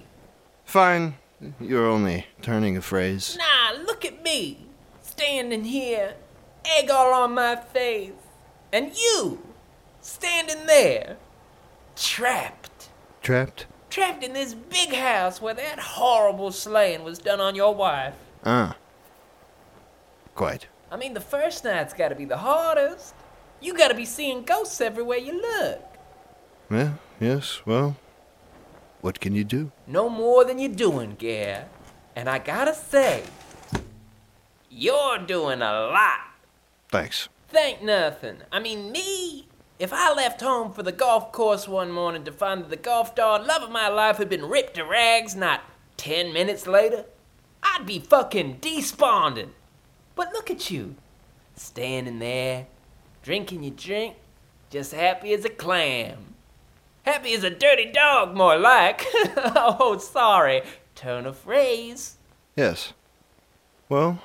Fine. 0.64 1.16
You're 1.60 1.88
only 1.88 2.28
turning 2.44 2.78
a 2.78 2.84
phrase. 2.84 3.36
Nah, 3.36 3.82
look 3.82 4.06
at 4.06 4.22
me. 4.22 4.68
Standing 5.02 5.64
here, 5.64 6.14
egg 6.66 6.92
all 6.92 7.12
on 7.12 7.34
my 7.34 7.56
face. 7.56 8.12
And 8.72 8.96
you, 8.96 9.42
standing 10.02 10.68
there, 10.68 11.18
trapped. 11.96 12.90
Trapped? 13.24 13.66
Trapped 13.90 14.24
in 14.24 14.34
this 14.34 14.54
big 14.54 14.94
house 14.94 15.42
where 15.42 15.56
that 15.56 15.80
horrible 15.80 16.52
slaying 16.52 17.04
was 17.04 17.18
done 17.18 17.42
on 17.42 17.56
your 17.56 17.74
wife. 17.74 18.14
Ah. 18.46 18.76
Quite. 20.36 20.68
I 20.94 20.96
mean, 20.96 21.16
the 21.16 21.20
first 21.20 21.64
night's 21.64 21.92
gotta 21.92 22.14
be 22.14 22.26
the 22.26 22.38
hardest. 22.38 23.16
You 23.60 23.74
gotta 23.76 23.96
be 23.96 24.06
seeing 24.06 24.44
ghosts 24.44 24.80
everywhere 24.80 25.18
you 25.18 25.42
look. 25.42 25.82
Yeah, 26.70 26.94
yes, 27.20 27.66
well, 27.66 27.98
what 29.02 29.20
can 29.20 29.34
you 29.34 29.44
do? 29.44 29.72
No 29.88 30.08
more 30.08 30.46
than 30.46 30.60
you're 30.60 30.70
doing, 30.70 31.16
Gare. 31.16 31.68
And 32.16 32.30
I 32.30 32.38
gotta 32.38 32.76
say, 32.76 33.24
you're 34.70 35.18
doing 35.18 35.64
a 35.64 35.72
lot. 35.88 36.20
Thanks. 36.90 37.28
Thank 37.48 37.82
nothing. 37.82 38.44
I 38.52 38.60
mean, 38.60 38.92
me, 38.92 39.48
if 39.80 39.92
I 39.92 40.14
left 40.14 40.42
home 40.42 40.74
for 40.74 40.84
the 40.84 40.92
golf 40.92 41.32
course 41.32 41.68
one 41.68 41.92
morning 41.92 42.24
to 42.26 42.32
find 42.32 42.62
that 42.62 42.70
the 42.70 42.76
golf 42.76 43.16
dog 43.16 43.48
love 43.48 43.64
of 43.64 43.72
my 43.72 43.88
life 43.88 44.18
had 44.18 44.30
been 44.30 44.46
ripped 44.46 44.76
to 44.76 44.84
rags 44.84 45.36
not 45.36 45.62
ten 45.98 46.32
minutes 46.32 46.68
later, 46.68 47.06
I'd 47.64 47.88
be 47.88 47.98
fucking 47.98 48.58
despondent. 48.62 49.54
But 50.16 50.34
look 50.34 50.52
at 50.52 50.70
you, 50.70 50.96
standing 51.56 52.20
there, 52.20 52.68
drinking 53.24 53.64
your 53.64 53.74
drink, 53.74 54.16
just 54.70 54.94
happy 54.94 55.34
as 55.34 55.46
a 55.46 55.50
clam. 55.50 56.36
Happy 57.04 57.34
as 57.34 57.44
a 57.44 57.50
dirty 57.50 57.92
dog, 57.92 58.36
more 58.36 58.58
like. 58.58 59.06
oh, 59.38 59.98
sorry. 60.00 60.62
Turn 60.96 61.26
of 61.26 61.38
phrase. 61.38 62.16
Yes. 62.56 62.94
Well, 63.90 64.20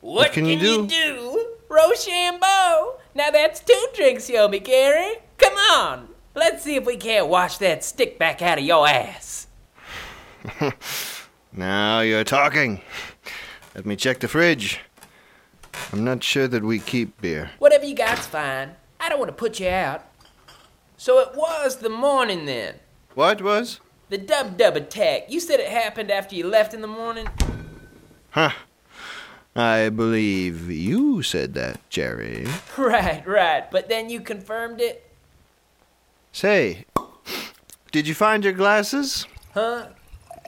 What, 0.00 0.32
can 0.32 0.46
you 0.46 0.58
do? 0.58 0.86
do? 0.86 1.46
Rochambeau. 1.68 2.98
Now 3.14 3.30
that's 3.30 3.60
two 3.60 3.86
drinks 3.94 4.28
you 4.30 4.48
Gary. 4.60 5.16
Come 5.38 5.54
on. 5.54 6.08
Let's 6.34 6.62
see 6.62 6.76
if 6.76 6.84
we 6.86 6.96
can't 6.96 7.28
wash 7.28 7.58
that 7.58 7.82
stick 7.82 8.18
back 8.18 8.40
out 8.42 8.58
of 8.58 8.64
your 8.64 8.86
ass. 8.86 9.46
Now 11.58 12.00
you're 12.00 12.22
talking. 12.24 12.82
Let 13.74 13.86
me 13.86 13.96
check 13.96 14.20
the 14.20 14.28
fridge. 14.28 14.80
I'm 15.92 16.04
not 16.04 16.22
sure 16.22 16.48
that 16.48 16.62
we 16.62 16.78
keep 16.78 17.20
beer. 17.20 17.50
Whatever 17.58 17.84
you 17.84 17.94
got's 17.94 18.26
fine. 18.26 18.76
I 19.00 19.08
don't 19.08 19.18
want 19.18 19.28
to 19.28 19.34
put 19.36 19.60
you 19.60 19.68
out. 19.68 20.04
So 20.96 21.18
it 21.20 21.34
was 21.34 21.76
the 21.76 21.88
morning 21.90 22.46
then. 22.46 22.76
What 23.14 23.42
was? 23.42 23.80
The 24.08 24.18
dub 24.18 24.56
dub 24.56 24.76
attack. 24.76 25.26
You 25.28 25.40
said 25.40 25.60
it 25.60 25.68
happened 25.68 26.10
after 26.10 26.34
you 26.34 26.46
left 26.46 26.74
in 26.74 26.80
the 26.80 26.86
morning? 26.86 27.28
Huh. 28.30 28.50
I 29.54 29.88
believe 29.88 30.70
you 30.70 31.22
said 31.22 31.54
that, 31.54 31.80
Jerry. 31.88 32.46
Right, 32.76 33.26
right. 33.26 33.70
But 33.70 33.88
then 33.88 34.10
you 34.10 34.20
confirmed 34.20 34.80
it? 34.80 35.10
Say, 36.30 36.84
did 37.90 38.06
you 38.06 38.14
find 38.14 38.44
your 38.44 38.52
glasses? 38.52 39.26
Huh? 39.54 39.86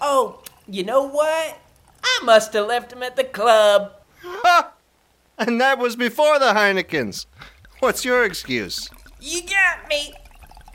Oh, 0.03 0.43
you 0.67 0.85
know 0.85 1.03
what? 1.09 1.59
I 2.05 2.21
must 2.25 2.53
have 2.53 2.67
left 2.67 2.91
them 2.91 3.03
at 3.03 3.17
the 3.17 3.25
club. 3.25 3.93
Ha! 4.23 4.73
And 5.39 5.61
that 5.61 5.79
was 5.79 5.95
before 5.95 6.39
the 6.39 6.53
Heinekens. 6.53 7.27
What's 7.79 8.05
your 8.05 8.25
excuse? 8.25 8.91
You 9.21 9.43
got 9.43 9.89
me. 9.89 10.13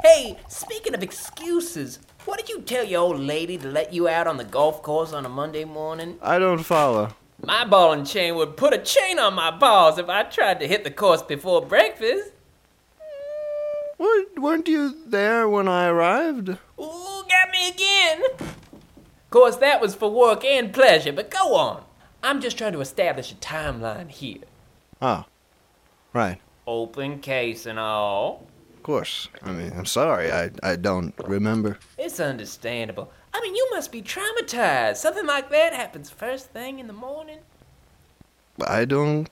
Hey, 0.02 0.38
speaking 0.48 0.94
of 0.94 1.04
excuses, 1.04 2.00
what 2.26 2.40
did 2.40 2.48
you 2.48 2.62
tell 2.62 2.86
your 2.86 3.02
old 3.02 3.20
lady 3.20 3.58
to 3.58 3.68
let 3.68 3.94
you 3.94 4.08
out 4.08 4.26
on 4.26 4.38
the 4.38 4.46
golf 4.46 4.82
course 4.82 5.12
on 5.12 5.26
a 5.26 5.30
Monday 5.30 5.66
morning? 5.66 6.18
I 6.22 6.40
don't 6.40 6.64
follow. 6.64 7.14
My 7.46 7.66
ball 7.66 7.92
and 7.92 8.08
chain 8.08 8.36
would 8.36 8.56
put 8.56 8.74
a 8.74 8.78
chain 8.78 9.20
on 9.20 9.34
my 9.34 9.52
balls 9.52 9.98
if 9.98 10.08
I 10.08 10.24
tried 10.24 10.62
to 10.62 10.68
hit 10.68 10.86
the 10.86 10.92
course 10.92 11.22
before 11.22 11.62
breakfast. 11.62 12.32
Weren't 13.98 14.40
weren't 14.40 14.68
you 14.70 14.96
there 15.06 15.48
when 15.50 15.68
I 15.68 15.88
arrived? 15.88 16.50
Ooh, 16.50 17.24
got 17.30 17.50
me 17.52 17.68
again. 17.68 18.24
Of 18.40 19.30
course, 19.30 19.58
that 19.58 19.82
was 19.82 19.94
for 19.94 20.10
work 20.10 20.46
and 20.46 20.74
pleasure, 20.74 21.12
but 21.12 21.30
go 21.30 21.56
on. 21.56 21.84
I'm 22.22 22.40
just 22.40 22.58
trying 22.58 22.74
to 22.74 22.82
establish 22.82 23.34
a 23.34 23.36
timeline 23.36 24.10
here. 24.10 24.44
Oh, 25.04 25.26
right. 26.14 26.40
Open 26.66 27.20
case 27.20 27.66
and 27.66 27.78
all. 27.78 28.48
Of 28.74 28.84
course. 28.84 29.28
I 29.44 29.52
mean, 29.52 29.74
I'm 29.76 29.86
sorry. 29.86 30.32
I, 30.32 30.50
I 30.64 30.78
don't 30.78 31.14
remember. 31.28 31.78
It's 31.98 32.22
understandable. 32.22 33.12
I 33.34 33.42
mean, 33.42 33.54
you 33.54 33.68
must 33.72 33.92
be 33.92 34.02
traumatized. 34.02 34.96
Something 34.96 35.26
like 35.26 35.50
that 35.50 35.74
happens 35.74 36.10
first 36.10 36.52
thing 36.52 36.80
in 36.80 36.88
the 36.88 36.94
morning. 36.94 37.40
I 38.66 38.86
don't. 38.86 39.30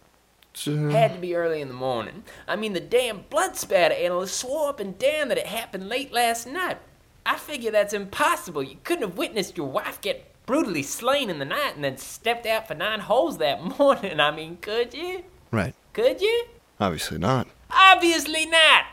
Uh, 0.68 0.90
Had 0.90 1.14
to 1.14 1.20
be 1.20 1.36
early 1.36 1.62
in 1.62 1.70
the 1.70 1.74
morning. 1.74 2.24
I 2.50 2.58
mean, 2.58 2.74
the 2.74 2.82
damn 2.82 3.22
blood 3.30 3.56
spatter 3.56 3.96
analyst 3.96 4.36
swore 4.38 4.68
up 4.68 4.82
and 4.82 5.00
down 5.00 5.30
that 5.30 5.38
it 5.38 5.48
happened 5.48 5.88
late 5.88 6.12
last 6.12 6.46
night. 6.48 6.80
I 7.26 7.38
figure 7.38 7.72
that's 7.72 7.94
impossible. 7.94 8.62
You 8.62 8.76
couldn't 8.84 9.08
have 9.08 9.18
witnessed 9.18 9.56
your 9.56 9.68
wife 9.68 10.02
get 10.02 10.26
brutally 10.46 10.84
slain 10.84 11.30
in 11.30 11.40
the 11.40 11.46
night 11.46 11.76
and 11.76 11.84
then 11.86 11.96
stepped 11.96 12.46
out 12.46 12.68
for 12.68 12.74
nine 12.74 13.00
holes 13.00 13.38
that 13.38 13.64
morning. 13.80 14.20
I 14.20 14.32
mean, 14.32 14.58
could 14.58 14.94
you? 14.94 15.24
Right. 15.52 15.74
Could 15.94 16.22
you? 16.22 16.46
Obviously 16.80 17.18
not. 17.18 17.48
Obviously 17.70 18.46
not. 18.46 18.86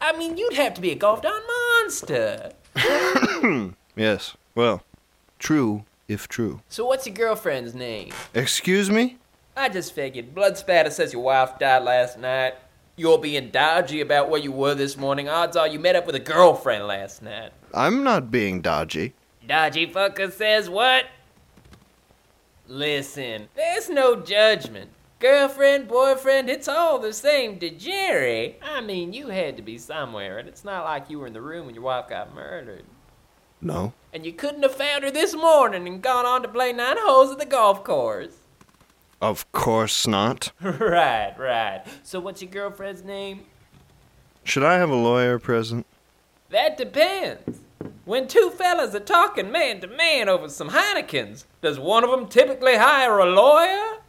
I 0.00 0.16
mean, 0.16 0.36
you'd 0.36 0.54
have 0.54 0.74
to 0.74 0.80
be 0.80 0.90
a 0.90 0.94
golf 0.94 1.22
down 1.22 1.40
monster. 1.46 2.52
Yes. 3.96 4.36
Well, 4.54 4.82
true 5.38 5.84
if 6.08 6.26
true. 6.28 6.60
So, 6.68 6.86
what's 6.86 7.06
your 7.06 7.14
girlfriend's 7.14 7.74
name? 7.74 8.12
Excuse 8.34 8.88
me? 8.90 9.18
I 9.56 9.68
just 9.68 9.92
figured. 9.92 10.34
Blood 10.34 10.56
spatter 10.56 10.90
says 10.90 11.12
your 11.12 11.22
wife 11.22 11.58
died 11.58 11.82
last 11.82 12.18
night. 12.18 12.54
You're 12.96 13.18
being 13.18 13.50
dodgy 13.50 14.00
about 14.00 14.30
where 14.30 14.40
you 14.40 14.52
were 14.52 14.74
this 14.74 14.96
morning. 14.96 15.28
Odds 15.28 15.56
are 15.56 15.68
you 15.68 15.78
met 15.78 15.96
up 15.96 16.06
with 16.06 16.14
a 16.14 16.20
girlfriend 16.20 16.86
last 16.86 17.22
night. 17.22 17.52
I'm 17.74 18.02
not 18.02 18.30
being 18.30 18.60
dodgy. 18.60 19.14
Dodgy 19.46 19.86
fucker 19.86 20.32
says 20.32 20.70
what? 20.70 21.06
Listen, 22.68 23.48
there's 23.54 23.90
no 23.90 24.16
judgment. 24.16 24.90
Girlfriend, 25.20 25.86
boyfriend, 25.86 26.48
it's 26.48 26.66
all 26.66 26.98
the 26.98 27.12
same 27.12 27.58
to 27.58 27.68
Jerry. 27.68 28.56
I 28.62 28.80
mean, 28.80 29.12
you 29.12 29.28
had 29.28 29.58
to 29.58 29.62
be 29.62 29.76
somewhere, 29.76 30.38
and 30.38 30.48
it's 30.48 30.64
not 30.64 30.84
like 30.84 31.10
you 31.10 31.18
were 31.18 31.26
in 31.26 31.34
the 31.34 31.42
room 31.42 31.66
when 31.66 31.74
your 31.74 31.84
wife 31.84 32.08
got 32.08 32.34
murdered. 32.34 32.84
No. 33.60 33.92
And 34.14 34.24
you 34.24 34.32
couldn't 34.32 34.62
have 34.62 34.74
found 34.74 35.04
her 35.04 35.10
this 35.10 35.34
morning 35.34 35.86
and 35.86 36.00
gone 36.00 36.24
on 36.24 36.40
to 36.40 36.48
play 36.48 36.72
nine 36.72 36.96
holes 36.98 37.30
at 37.30 37.38
the 37.38 37.44
golf 37.44 37.84
course. 37.84 38.34
Of 39.20 39.52
course 39.52 40.06
not. 40.06 40.52
right, 40.62 41.34
right. 41.38 41.82
So 42.02 42.18
what's 42.18 42.40
your 42.40 42.50
girlfriend's 42.50 43.04
name? 43.04 43.44
Should 44.42 44.64
I 44.64 44.78
have 44.78 44.88
a 44.88 44.96
lawyer 44.96 45.38
present? 45.38 45.84
That 46.48 46.78
depends. 46.78 47.60
When 48.06 48.26
two 48.26 48.50
fellas 48.56 48.94
are 48.94 49.00
talking 49.00 49.52
man 49.52 49.82
to 49.82 49.86
man 49.86 50.30
over 50.30 50.48
some 50.48 50.70
Heinekens, 50.70 51.44
does 51.60 51.78
one 51.78 52.04
of 52.04 52.10
them 52.10 52.26
typically 52.26 52.76
hire 52.76 53.18
a 53.18 53.26
lawyer? 53.26 53.99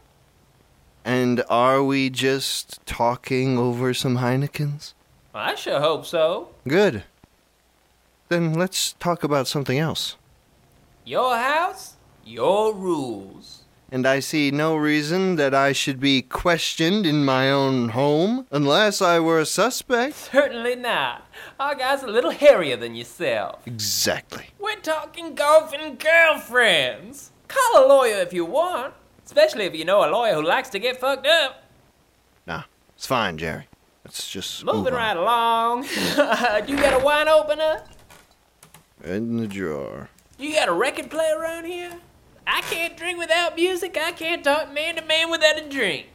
And 1.04 1.42
are 1.48 1.82
we 1.82 2.10
just 2.10 2.84
talking 2.86 3.58
over 3.58 3.92
some 3.92 4.18
Heinekens? 4.18 4.94
I 5.34 5.54
sure 5.54 5.80
hope 5.80 6.06
so. 6.06 6.50
Good. 6.66 7.04
Then 8.28 8.54
let's 8.54 8.92
talk 8.94 9.24
about 9.24 9.48
something 9.48 9.78
else. 9.78 10.16
Your 11.04 11.36
house, 11.36 11.94
your 12.24 12.72
rules. 12.72 13.62
And 13.90 14.06
I 14.06 14.20
see 14.20 14.50
no 14.50 14.74
reason 14.74 15.36
that 15.36 15.54
I 15.54 15.72
should 15.72 16.00
be 16.00 16.22
questioned 16.22 17.04
in 17.04 17.26
my 17.26 17.50
own 17.50 17.90
home 17.90 18.46
unless 18.50 19.02
I 19.02 19.18
were 19.20 19.38
a 19.38 19.44
suspect. 19.44 20.14
Certainly 20.14 20.76
not. 20.76 21.26
Our 21.60 21.74
guy's 21.74 22.02
a 22.02 22.06
little 22.06 22.30
hairier 22.30 22.78
than 22.78 22.94
yourself. 22.94 23.66
Exactly. 23.66 24.46
We're 24.58 24.76
talking 24.76 25.34
golf 25.34 25.74
and 25.74 25.98
girlfriends. 25.98 27.32
Call 27.48 27.84
a 27.84 27.86
lawyer 27.86 28.16
if 28.22 28.32
you 28.32 28.46
want, 28.46 28.94
especially 29.32 29.64
if 29.64 29.74
you 29.74 29.82
know 29.82 30.06
a 30.06 30.10
lawyer 30.12 30.34
who 30.34 30.42
likes 30.42 30.68
to 30.68 30.78
get 30.78 31.00
fucked 31.00 31.26
up. 31.26 31.64
Nah, 32.46 32.64
it's 32.94 33.06
fine, 33.06 33.38
Jerry. 33.38 33.66
Let's 34.04 34.30
just 34.30 34.62
Moving 34.62 34.92
right 34.92 35.16
along. 35.16 35.84
you 36.68 36.76
got 36.76 37.00
a 37.00 37.02
wine 37.02 37.28
opener? 37.28 37.82
In 39.02 39.38
the 39.38 39.46
drawer. 39.46 40.10
You 40.38 40.52
got 40.52 40.68
a 40.68 40.72
record 40.72 41.10
player 41.10 41.38
around 41.38 41.64
here? 41.64 41.92
I 42.46 42.60
can't 42.62 42.94
drink 42.94 43.18
without 43.18 43.56
music. 43.56 43.96
I 43.96 44.12
can't 44.12 44.44
talk 44.44 44.70
man 44.70 44.96
to 44.96 45.04
man 45.06 45.30
without 45.30 45.56
a 45.56 45.66
drink. 45.66 46.08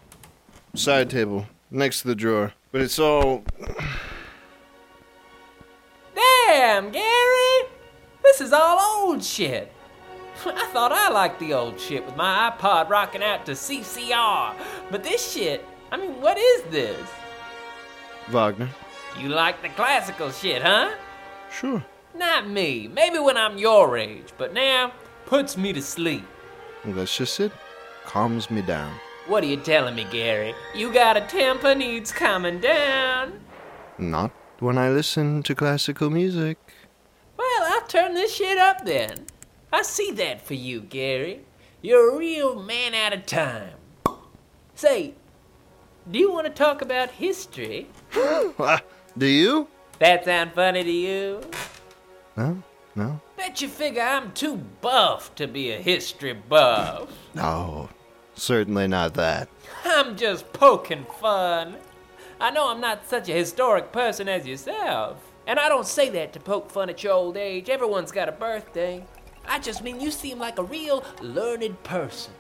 Side 0.76 1.10
table, 1.10 1.48
next 1.72 2.02
to 2.02 2.10
the 2.10 2.16
drawer. 2.16 2.54
But 2.72 2.82
it's 2.82 3.00
all. 3.00 3.44
Damn, 6.14 6.92
Gary! 6.92 7.70
This 8.22 8.42
is 8.42 8.54
all 8.54 8.78
old 8.80 9.24
shit. 9.24 9.72
I 10.46 10.66
thought 10.68 10.92
I 10.92 11.10
liked 11.10 11.40
the 11.40 11.54
old 11.54 11.80
shit 11.80 12.06
with 12.06 12.16
my 12.16 12.52
iPod 12.52 12.90
rocking 12.90 13.24
out 13.24 13.46
to 13.48 13.54
CCR. 13.54 14.54
But 14.92 15.04
this 15.04 15.34
shit, 15.34 15.66
I 15.92 15.98
mean, 15.98 16.22
what 16.22 16.38
is 16.38 16.64
this? 16.64 17.10
Wagner. 18.30 18.70
You 19.20 19.30
like 19.30 19.62
the 19.62 19.70
classical 19.70 20.32
shit, 20.32 20.62
huh? 20.62 20.92
Sure. 21.52 21.84
Not 22.16 22.48
me. 22.50 22.88
Maybe 22.88 23.20
when 23.20 23.38
I'm 23.38 23.58
your 23.58 23.98
age, 23.98 24.34
but 24.38 24.54
now 24.54 24.92
puts 25.26 25.58
me 25.58 25.74
to 25.74 25.82
sleep. 25.82 26.26
Well, 26.86 26.96
that's 26.96 27.16
just 27.16 27.40
it. 27.40 27.52
Calms 28.06 28.52
me 28.52 28.62
down. 28.62 28.94
What 29.28 29.44
are 29.44 29.48
you 29.48 29.58
telling 29.58 29.96
me, 29.96 30.06
Gary? 30.10 30.54
You 30.76 30.94
got 30.94 31.18
a 31.18 31.22
temper 31.22 31.76
needs 31.76 32.12
calming 32.12 32.62
down. 32.62 33.40
Not 33.98 34.32
when 34.60 34.78
I 34.78 34.90
listen 34.90 35.44
to 35.44 35.56
classical 35.56 36.10
music. 36.10 36.58
Well, 37.38 37.64
I'll 37.64 37.88
turn 37.88 38.14
this 38.14 38.34
shit 38.34 38.58
up 38.58 38.86
then. 38.86 39.26
I 39.72 39.82
see 39.82 40.12
that 40.12 40.42
for 40.42 40.54
you, 40.54 40.82
Gary. 40.82 41.42
You're 41.82 42.14
a 42.14 42.18
real 42.18 42.62
man 42.62 42.94
out 42.94 43.14
of 43.14 43.26
time. 43.26 43.74
Say, 44.76 45.14
do 46.10 46.20
you 46.20 46.32
want 46.32 46.48
to 46.48 46.54
talk 46.54 46.82
about 46.82 47.12
history? 47.12 47.88
Ah, 48.16 48.82
Do 49.18 49.26
you? 49.26 49.68
That 50.00 50.26
sound 50.26 50.54
funny 50.54 50.84
to 50.84 50.92
you? 50.92 51.42
No, 52.36 52.62
no. 52.96 53.20
Bet 53.36 53.62
you 53.62 53.68
figure 53.68 54.04
I'm 54.04 54.32
too 54.34 54.58
buff 54.80 55.34
to 55.36 55.48
be 55.48 55.72
a 55.72 55.78
history 55.80 56.34
buff. 56.34 57.10
No, 57.34 57.90
certainly 58.36 58.88
not 58.88 59.16
that. 59.16 59.50
I'm 59.84 60.16
just 60.16 60.54
poking 60.54 61.06
fun. 61.20 61.78
I 62.40 62.52
know 62.52 62.70
I'm 62.70 62.80
not 62.80 63.08
such 63.08 63.28
a 63.30 63.34
historic 63.34 63.92
person 63.92 64.30
as 64.30 64.46
yourself. 64.46 65.18
And 65.48 65.60
I 65.60 65.70
don't 65.70 65.88
say 65.88 66.10
that 66.10 66.34
to 66.34 66.40
poke 66.40 66.70
fun 66.70 66.90
at 66.90 67.04
your 67.04 67.14
old 67.14 67.38
age. 67.38 67.70
Everyone's 67.70 68.12
got 68.12 68.30
a 68.30 68.34
birthday. 68.34 69.04
I 69.48 69.60
just 69.60 69.84
mean 69.84 70.00
you 70.00 70.12
seem 70.12 70.40
like 70.40 70.60
a 70.60 70.64
real 70.64 71.04
learned 71.22 71.82
person. 71.84 72.34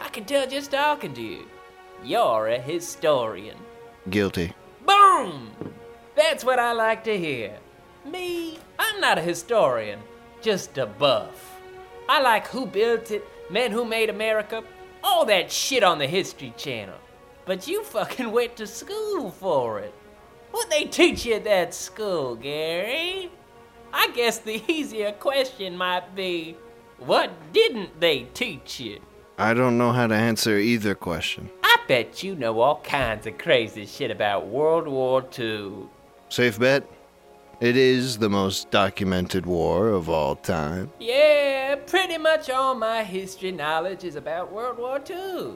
I 0.00 0.08
can 0.08 0.24
tell 0.24 0.46
just 0.46 0.70
talking 0.70 1.14
to 1.14 1.22
you. 1.22 1.46
You're 2.04 2.48
a 2.48 2.60
historian. 2.60 3.56
Guilty. 4.10 4.52
Boom! 4.84 5.50
That's 6.14 6.44
what 6.44 6.58
I 6.58 6.72
like 6.72 7.04
to 7.04 7.16
hear. 7.16 7.56
Me, 8.04 8.58
I'm 8.78 9.00
not 9.00 9.18
a 9.18 9.22
historian, 9.22 10.00
just 10.42 10.76
a 10.76 10.86
buff. 10.86 11.60
I 12.08 12.20
like 12.20 12.48
who 12.48 12.66
built 12.66 13.10
it, 13.10 13.24
men 13.50 13.72
who 13.72 13.84
made 13.84 14.10
America, 14.10 14.62
all 15.02 15.24
that 15.24 15.50
shit 15.50 15.82
on 15.82 15.98
the 15.98 16.06
History 16.06 16.52
Channel. 16.56 16.98
But 17.46 17.66
you 17.66 17.82
fucking 17.84 18.30
went 18.30 18.56
to 18.56 18.66
school 18.66 19.30
for 19.30 19.80
it. 19.80 19.94
What 20.50 20.70
they 20.70 20.84
teach 20.84 21.24
you 21.24 21.34
at 21.34 21.44
that 21.44 21.74
school, 21.74 22.36
Gary? 22.36 23.30
I 23.94 24.08
guess 24.08 24.38
the 24.38 24.60
easier 24.68 25.12
question 25.12 25.76
might 25.76 26.14
be 26.14 26.56
What 26.98 27.30
didn't 27.52 28.00
they 28.00 28.24
teach 28.34 28.80
you? 28.80 29.00
I 29.38 29.54
don't 29.54 29.78
know 29.78 29.92
how 29.92 30.08
to 30.08 30.14
answer 30.14 30.58
either 30.58 30.94
question. 30.94 31.50
I 31.62 31.76
bet 31.88 32.22
you 32.22 32.34
know 32.34 32.60
all 32.60 32.80
kinds 32.80 33.26
of 33.26 33.38
crazy 33.38 33.86
shit 33.86 34.10
about 34.10 34.48
World 34.48 34.88
War 34.88 35.24
II. 35.38 35.88
Safe 36.28 36.58
bet? 36.58 36.84
It 37.60 37.76
is 37.76 38.18
the 38.18 38.28
most 38.28 38.70
documented 38.70 39.46
war 39.46 39.88
of 39.88 40.08
all 40.10 40.36
time. 40.36 40.90
Yeah, 40.98 41.76
pretty 41.86 42.18
much 42.18 42.50
all 42.50 42.74
my 42.74 43.04
history 43.04 43.52
knowledge 43.52 44.04
is 44.04 44.16
about 44.16 44.52
World 44.52 44.78
War 44.78 45.00
II. 45.08 45.54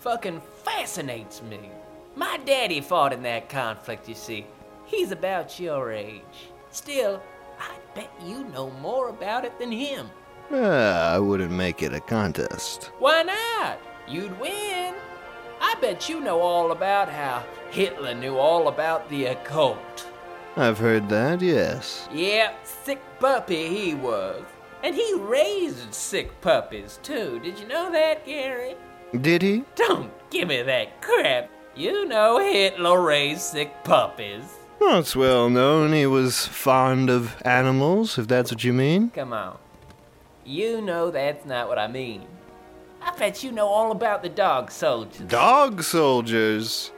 Fucking 0.00 0.42
fascinates 0.64 1.42
me. 1.42 1.70
My 2.14 2.38
daddy 2.44 2.80
fought 2.80 3.12
in 3.12 3.22
that 3.22 3.48
conflict, 3.48 4.08
you 4.08 4.14
see. 4.14 4.46
He's 4.84 5.12
about 5.12 5.58
your 5.58 5.92
age. 5.92 6.50
Still, 6.70 7.22
bet 7.94 8.10
you 8.24 8.44
know 8.44 8.70
more 8.82 9.08
about 9.08 9.44
it 9.44 9.58
than 9.58 9.72
him. 9.72 10.10
Ah, 10.52 11.14
I 11.14 11.18
wouldn't 11.18 11.52
make 11.52 11.82
it 11.82 11.94
a 11.94 12.00
contest. 12.00 12.90
Why 12.98 13.22
not? 13.22 13.78
You'd 14.08 14.38
win. 14.40 14.94
I 15.60 15.76
bet 15.80 16.08
you 16.08 16.20
know 16.20 16.40
all 16.40 16.72
about 16.72 17.08
how 17.08 17.44
Hitler 17.70 18.14
knew 18.14 18.36
all 18.36 18.68
about 18.68 19.08
the 19.08 19.26
occult. 19.26 20.08
I've 20.56 20.78
heard 20.78 21.08
that, 21.10 21.40
yes. 21.40 22.08
Yep, 22.12 22.66
sick 22.66 23.00
puppy 23.20 23.68
he 23.68 23.94
was. 23.94 24.42
And 24.82 24.94
he 24.94 25.14
raised 25.14 25.94
sick 25.94 26.40
puppies 26.40 26.98
too. 27.02 27.38
Did 27.40 27.58
you 27.58 27.68
know 27.68 27.92
that, 27.92 28.24
Gary? 28.26 28.74
Did 29.20 29.42
he? 29.42 29.64
Don't 29.76 30.12
give 30.30 30.48
me 30.48 30.62
that 30.62 31.02
crap. 31.02 31.50
You 31.76 32.06
know 32.06 32.38
Hitler 32.38 33.00
raised 33.00 33.42
sick 33.42 33.72
puppies. 33.84 34.59
Well, 34.80 34.98
it's 35.00 35.14
well 35.14 35.50
known 35.50 35.92
he 35.92 36.06
was 36.06 36.46
fond 36.46 37.10
of 37.10 37.36
animals, 37.44 38.18
if 38.18 38.26
that's 38.26 38.50
what 38.50 38.64
you 38.64 38.72
mean. 38.72 39.10
Come 39.10 39.32
on. 39.32 39.58
You 40.44 40.80
know 40.80 41.10
that's 41.10 41.44
not 41.44 41.68
what 41.68 41.78
I 41.78 41.86
mean. 41.86 42.26
I 43.02 43.14
bet 43.16 43.44
you 43.44 43.52
know 43.52 43.66
all 43.66 43.92
about 43.92 44.22
the 44.22 44.28
dog 44.30 44.70
soldiers. 44.70 45.28
Dog 45.28 45.82
soldiers? 45.82 46.92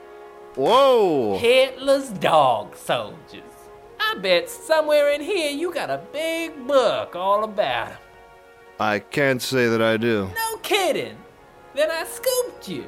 Whoa! 0.55 1.37
Hitler's 1.37 2.09
dog 2.09 2.75
soldiers. 2.77 3.43
I 3.99 4.15
bet 4.15 4.49
somewhere 4.49 5.11
in 5.11 5.21
here 5.21 5.51
you 5.51 5.73
got 5.73 5.89
a 5.89 6.01
big 6.11 6.65
book 6.67 7.15
all 7.15 7.43
about 7.43 7.89
'em. 7.91 7.97
I 8.79 8.99
can't 8.99 9.41
say 9.41 9.67
that 9.67 9.81
I 9.81 9.97
do. 9.97 10.29
No 10.35 10.57
kidding. 10.57 11.17
Then 11.75 11.89
I 11.91 12.05
scooped 12.05 12.67
you. 12.69 12.85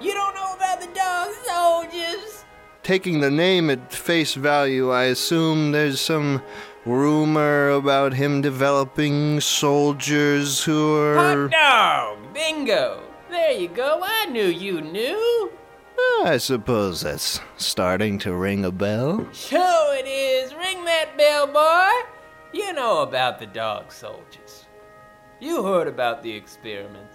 You 0.00 0.14
don't 0.14 0.34
know 0.34 0.54
about 0.54 0.80
the 0.80 0.88
dog 0.88 1.30
soldiers? 1.46 2.44
Taking 2.82 3.20
the 3.20 3.30
name 3.30 3.70
at 3.70 3.92
face 3.92 4.34
value, 4.34 4.90
I 4.90 5.04
assume 5.04 5.70
there's 5.70 6.00
some 6.00 6.42
rumor 6.84 7.70
about 7.70 8.12
him 8.12 8.40
developing 8.40 9.40
soldiers 9.40 10.64
who 10.64 10.96
are. 10.96 11.48
Hot 11.48 11.50
dog! 11.52 12.34
Bingo! 12.34 13.04
There 13.30 13.52
you 13.52 13.68
go. 13.68 14.00
I 14.02 14.26
knew 14.26 14.46
you 14.46 14.80
knew. 14.80 15.52
Ah, 15.96 16.24
I 16.30 16.38
suppose 16.38 17.02
that's 17.02 17.40
starting 17.56 18.18
to 18.18 18.34
ring 18.34 18.64
a 18.64 18.72
bell. 18.72 19.28
Sure 19.32 19.94
it 19.94 20.06
is. 20.08 20.52
Ring 20.52 20.84
that 20.84 21.16
bell, 21.16 21.46
boy. 21.46 22.10
You 22.52 22.72
know 22.72 23.02
about 23.02 23.38
the 23.38 23.46
dog 23.46 23.92
soldiers. 23.92 24.66
You 25.38 25.62
heard 25.62 25.86
about 25.86 26.22
the 26.22 26.32
experiments. 26.32 27.11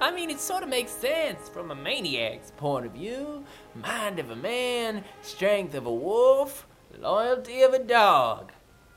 I 0.00 0.12
mean, 0.12 0.30
it 0.30 0.40
sort 0.40 0.62
of 0.62 0.68
makes 0.68 0.92
sense 0.92 1.48
from 1.48 1.70
a 1.70 1.74
maniac's 1.74 2.52
point 2.56 2.86
of 2.86 2.92
view. 2.92 3.44
Mind 3.74 4.18
of 4.18 4.30
a 4.30 4.36
man, 4.36 5.04
strength 5.22 5.74
of 5.74 5.86
a 5.86 5.92
wolf, 5.92 6.66
loyalty 6.98 7.62
of 7.62 7.72
a 7.72 7.78
dog. 7.80 8.52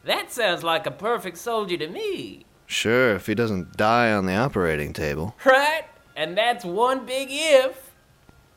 That 0.05 0.31
sounds 0.31 0.63
like 0.63 0.85
a 0.85 0.91
perfect 0.91 1.37
soldier 1.37 1.77
to 1.77 1.87
me. 1.87 2.45
Sure, 2.67 3.15
if 3.15 3.27
he 3.27 3.35
doesn't 3.35 3.77
die 3.77 4.11
on 4.11 4.25
the 4.25 4.35
operating 4.35 4.93
table. 4.93 5.35
Right? 5.43 5.83
And 6.15 6.37
that's 6.37 6.63
one 6.63 7.05
big 7.05 7.29
if. 7.31 7.91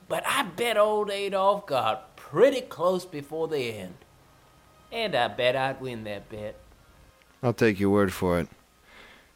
But 0.07 0.23
I 0.27 0.43
bet 0.43 0.77
old 0.77 1.11
Adolf 1.11 1.67
got 1.67 2.15
pretty 2.17 2.61
close 2.61 3.07
before 3.07 3.49
the 3.49 3.59
end. 3.59 3.95
And 4.93 5.15
I 5.15 5.29
bet 5.29 5.57
I'd 5.57 5.81
win 5.81 6.05
that 6.05 6.29
bet. 6.29 6.57
I'll 7.43 7.53
take 7.53 7.81
your 7.81 7.91
word 7.91 8.13
for 8.13 8.39
it. 8.39 8.49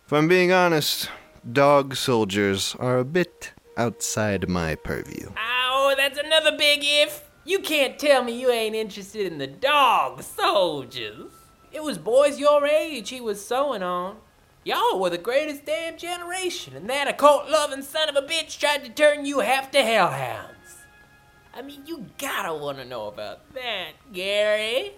If 0.06 0.12
I'm 0.12 0.28
being 0.28 0.52
honest, 0.52 1.10
dog 1.52 1.96
soldiers 1.96 2.76
are 2.78 2.98
a 2.98 3.04
bit 3.04 3.52
outside 3.76 4.48
my 4.48 4.74
purview. 4.74 5.30
Oh, 5.38 5.94
that's 5.96 6.18
another 6.18 6.56
big 6.56 6.80
if. 6.82 7.24
You 7.44 7.60
can't 7.60 7.98
tell 7.98 8.22
me 8.22 8.38
you 8.38 8.50
ain't 8.50 8.74
interested 8.74 9.32
in 9.32 9.38
the 9.38 9.46
dog 9.46 10.22
soldiers. 10.22 11.32
It 11.72 11.82
was 11.82 11.96
boys 11.96 12.38
your 12.38 12.66
age 12.66 13.08
he 13.08 13.20
was 13.20 13.44
sewing 13.44 13.82
on. 13.82 14.16
Y'all 14.64 15.00
were 15.00 15.08
the 15.08 15.16
greatest 15.16 15.64
damn 15.64 15.96
generation, 15.96 16.76
and 16.76 16.90
that 16.90 17.08
occult 17.08 17.48
loving 17.48 17.82
son 17.82 18.10
of 18.10 18.16
a 18.16 18.26
bitch 18.26 18.58
tried 18.58 18.84
to 18.84 18.90
turn 18.90 19.24
you 19.24 19.40
half 19.40 19.70
to 19.70 19.82
hellhounds. 19.82 20.54
I 21.54 21.62
mean, 21.62 21.86
you 21.86 22.06
gotta 22.18 22.52
wanna 22.52 22.84
know 22.84 23.06
about 23.06 23.54
that, 23.54 23.92
Gary. 24.12 24.92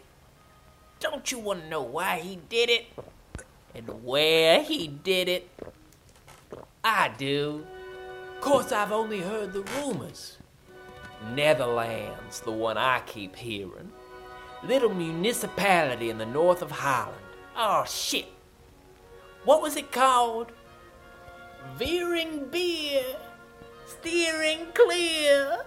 Don't 0.99 1.31
you 1.31 1.39
wanna 1.39 1.69
know 1.69 1.83
why 1.83 2.19
he 2.19 2.41
did 2.49 2.71
it? 2.71 2.87
And 3.73 4.03
where 4.03 4.63
he 4.63 4.89
did 4.89 5.29
it? 5.29 5.49
I 6.83 7.11
do. 7.19 7.67
Course, 8.41 8.73
I've 8.73 8.93
only 8.93 9.21
heard 9.21 9.53
the 9.53 9.63
rumors. 9.63 10.39
Netherlands, 11.35 12.41
the 12.41 12.51
one 12.51 12.79
I 12.79 13.01
keep 13.05 13.37
hearing. 13.37 13.93
Little 14.63 14.95
municipality 14.95 16.09
in 16.09 16.19
the 16.19 16.27
north 16.27 16.63
of 16.63 16.71
Holland. 16.71 17.19
Oh, 17.57 17.85
shit. 17.87 18.27
What 19.45 19.61
was 19.61 19.77
it 19.77 19.93
called? 19.93 20.53
Veering 21.77 22.47
beer. 22.51 23.05
Steering 23.87 24.69
clear. 24.73 25.65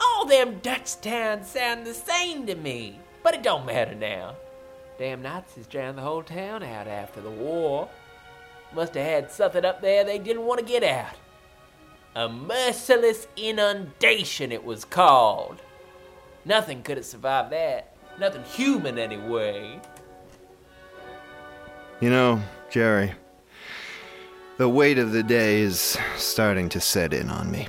All 0.00 0.26
them 0.26 0.58
Dutch 0.58 1.00
towns 1.00 1.48
sound 1.48 1.86
the 1.86 1.94
same 1.94 2.46
to 2.46 2.54
me. 2.54 3.00
But 3.22 3.34
it 3.34 3.42
don't 3.42 3.66
matter 3.66 3.94
now. 3.94 4.36
Damn 4.98 5.22
Nazis 5.22 5.66
drowned 5.66 5.96
the 5.96 6.02
whole 6.02 6.22
town 6.22 6.62
out 6.62 6.86
after 6.86 7.22
the 7.22 7.30
war. 7.30 7.88
Must 8.74 8.94
have 8.94 9.04
had 9.06 9.30
something 9.30 9.64
up 9.64 9.80
there 9.80 10.04
they 10.04 10.18
didn't 10.18 10.46
want 10.46 10.60
to 10.60 10.66
get 10.66 10.82
out. 10.82 11.16
A 12.14 12.28
merciless 12.28 13.26
inundation, 13.36 14.52
it 14.52 14.64
was 14.64 14.84
called. 14.84 15.60
Nothing 16.44 16.82
could 16.82 16.96
have 16.96 17.06
survived 17.06 17.52
that. 17.52 17.94
Nothing 18.18 18.44
human, 18.44 18.98
anyway. 18.98 19.80
You 22.00 22.10
know, 22.10 22.40
Jerry, 22.70 23.12
the 24.56 24.68
weight 24.68 24.98
of 24.98 25.12
the 25.12 25.22
day 25.22 25.60
is 25.60 25.98
starting 26.16 26.68
to 26.70 26.80
set 26.80 27.12
in 27.12 27.30
on 27.30 27.50
me. 27.50 27.68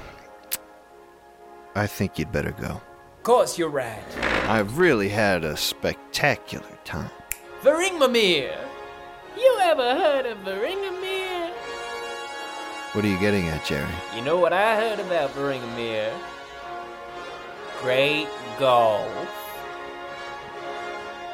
I 1.75 1.87
think 1.87 2.17
you'd 2.17 2.31
better 2.31 2.51
go. 2.51 2.81
Course 3.23 3.57
you're 3.57 3.69
right. 3.69 4.01
I've 4.49 4.79
really 4.79 5.09
had 5.09 5.43
a 5.43 5.55
spectacular 5.55 6.77
time. 6.83 7.11
Wieringermeer! 7.61 8.70
Ever 9.71 9.95
heard 9.95 10.25
of 10.25 10.37
Wieringermeer? 10.39 11.49
What 12.91 13.05
are 13.05 13.07
you 13.07 13.17
getting 13.21 13.47
at, 13.47 13.63
Jerry? 13.63 13.87
You 14.13 14.21
know 14.21 14.37
what 14.37 14.51
I 14.51 14.75
heard 14.75 14.99
about 14.99 15.33
Wieringermeer? 15.33 16.11
Great 17.79 18.27
golf. 18.59 19.09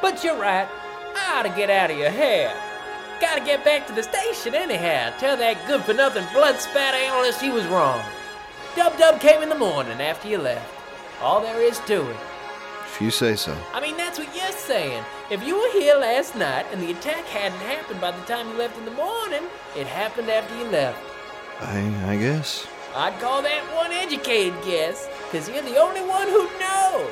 But 0.04 0.24
you're 0.24 0.38
right. 0.38 0.68
I 1.16 1.40
ought 1.40 1.50
to 1.50 1.58
get 1.58 1.72
out 1.72 1.90
of 1.90 1.98
your 1.98 2.12
hair. 2.12 2.54
Gotta 3.20 3.44
get 3.44 3.66
back 3.66 3.88
to 3.88 3.94
the 3.94 4.04
station 4.04 4.54
anyhow. 4.54 5.18
Tell 5.18 5.36
that 5.36 5.66
good 5.66 5.82
for 5.82 5.96
nothing 5.96 6.24
blood 6.32 6.60
spat 6.60 6.94
analyst 6.94 7.42
he 7.42 7.50
was 7.50 7.66
wrong. 7.66 8.06
Dub 8.76 8.96
Dub 9.00 9.20
came 9.20 9.42
in 9.42 9.50
the 9.50 9.56
morning 9.56 10.00
after 10.00 10.28
you 10.28 10.38
left. 10.38 10.72
All 11.24 11.42
there 11.42 11.60
is 11.60 11.80
to 11.88 12.08
it. 12.08 12.18
If 12.88 13.02
you 13.02 13.12
say 13.12 13.36
so. 13.36 13.56
I 13.74 13.82
mean, 13.82 13.96
that's 13.96 14.18
what 14.18 14.36
you're 14.36 14.52
saying. 14.52 15.04
If 15.30 15.46
you 15.46 15.56
were 15.56 15.72
here 15.72 15.96
last 15.98 16.36
night 16.36 16.66
and 16.72 16.82
the 16.82 16.92
attack 16.92 17.26
hadn't 17.26 17.60
happened 17.60 18.02
by 18.02 18.12
the 18.12 18.22
time 18.26 18.50
you 18.50 18.58
left 18.58 18.78
in 18.78 18.86
the 18.86 18.92
morning, 18.92 19.44
it 19.76 19.86
happened 19.86 20.30
after 20.30 20.58
you 20.58 20.66
left. 20.72 20.98
I, 21.60 22.14
I 22.14 22.18
guess. 22.18 22.66
I'd 22.96 23.20
call 23.20 23.44
that 23.44 23.64
one 23.76 23.92
educated 23.92 24.56
guess, 24.64 25.08
because 25.26 25.48
you're 25.48 25.62
the 25.62 25.78
only 25.78 26.02
one 26.02 26.28
who'd 26.28 26.60
know. 26.60 27.08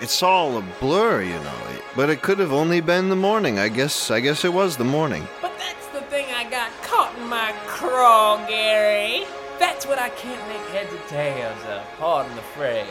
It's 0.00 0.22
all 0.22 0.56
a 0.58 0.62
blur, 0.78 1.22
you 1.22 1.40
know. 1.40 1.80
But 1.96 2.10
it 2.10 2.22
could 2.22 2.38
have 2.38 2.52
only 2.52 2.80
been 2.80 3.08
the 3.08 3.16
morning. 3.16 3.58
I 3.58 3.68
guess. 3.68 4.12
I 4.12 4.20
guess 4.20 4.44
it 4.44 4.52
was 4.52 4.76
the 4.76 4.84
morning. 4.84 5.26
But 5.42 5.58
that's 5.58 5.88
the 5.88 6.02
thing 6.02 6.26
I 6.32 6.48
got 6.48 6.70
caught 6.82 7.16
in 7.18 7.26
my 7.26 7.52
craw, 7.66 8.46
Gary. 8.46 9.26
That's 9.58 9.86
what 9.86 9.98
I 9.98 10.10
can't 10.10 10.46
make 10.48 10.64
heads 10.68 10.94
or 10.94 11.08
tails 11.08 11.64
of. 11.64 11.82
Pardon 11.98 12.36
the 12.36 12.42
phrase. 12.42 12.86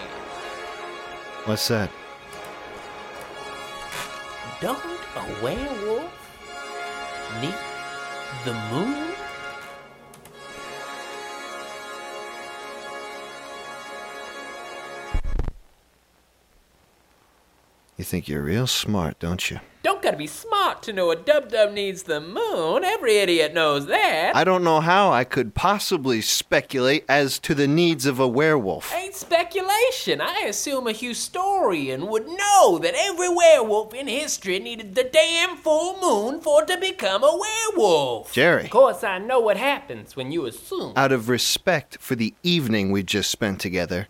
What's 1.45 1.65
that? 1.69 1.89
Don't 4.60 4.80
a 5.15 5.43
werewolf 5.43 6.12
need 7.39 7.54
the 8.43 8.54
moon? 8.72 9.13
You 17.98 18.04
think 18.04 18.28
you're 18.28 18.41
real 18.41 18.65
smart, 18.65 19.20
don't 19.20 19.52
you? 19.52 19.60
Don't 19.88 19.97
don't 19.97 20.04
gotta 20.04 20.17
be 20.17 20.28
smart 20.28 20.84
to 20.84 20.93
know 20.93 21.10
a 21.10 21.15
dub 21.15 21.50
dub 21.50 21.71
needs 21.71 22.04
the 22.04 22.21
moon. 22.21 22.84
Every 22.84 23.17
idiot 23.17 23.56
knows 23.56 23.88
that. 23.88 24.36
I 24.36 24.43
don't 24.43 24.63
know 24.63 24.80
how 24.80 25.12
I 25.12 25.23
could 25.23 25.56
possibly 25.56 26.21
speculate 26.21 27.04
as 27.10 27.39
to 27.39 27.56
the 27.56 27.67
needs 27.67 28.06
of 28.06 28.19
a 28.19 28.28
werewolf. 28.28 28.93
Ain't 28.93 29.15
speculation. 29.15 30.21
I 30.21 30.41
assume 30.41 30.86
a 30.86 30.91
historian 30.91 32.06
would 32.08 32.28
know 32.28 32.78
that 32.78 32.93
every 32.95 33.34
werewolf 33.34 33.95
in 33.95 34.08
history 34.08 34.60
needed 34.60 34.93
the 34.93 35.04
damn 35.04 35.58
full 35.58 36.00
moon 36.00 36.41
for 36.41 36.63
to 36.63 36.78
become 36.78 37.23
a 37.23 37.39
werewolf. 37.76 38.32
Jerry. 38.34 38.65
Of 38.65 38.69
course, 38.69 39.04
I 39.04 39.17
know 39.17 39.39
what 39.39 39.58
happens 39.58 40.15
when 40.15 40.32
you 40.32 40.45
assume. 40.45 40.93
Out 40.95 41.12
of 41.12 41.28
respect 41.28 41.97
for 42.00 42.13
the 42.13 42.36
evening 42.43 42.91
we 42.91 43.02
just 43.02 43.32
spent 43.32 43.60
together, 43.60 44.10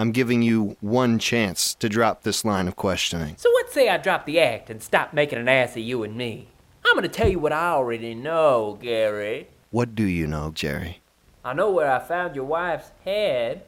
I'm 0.00 0.12
giving 0.12 0.40
you 0.40 0.78
one 0.80 1.18
chance 1.18 1.74
to 1.74 1.86
drop 1.86 2.22
this 2.22 2.42
line 2.42 2.68
of 2.68 2.74
questioning. 2.74 3.34
So 3.36 3.52
let's 3.56 3.74
say 3.74 3.90
I 3.90 3.98
drop 3.98 4.24
the 4.24 4.40
act 4.40 4.70
and 4.70 4.82
stop 4.82 5.12
making 5.12 5.38
an 5.38 5.46
ass 5.46 5.72
of 5.72 5.82
you 5.82 6.02
and 6.04 6.16
me. 6.16 6.48
I'm 6.86 6.94
gonna 6.94 7.06
tell 7.06 7.28
you 7.28 7.38
what 7.38 7.52
I 7.52 7.72
already 7.72 8.14
know, 8.14 8.78
Gary. 8.80 9.48
What 9.70 9.94
do 9.94 10.04
you 10.04 10.26
know, 10.26 10.52
Jerry? 10.54 11.02
I 11.44 11.52
know 11.52 11.70
where 11.70 11.92
I 11.92 11.98
found 11.98 12.34
your 12.34 12.46
wife's 12.46 12.92
head. 13.04 13.62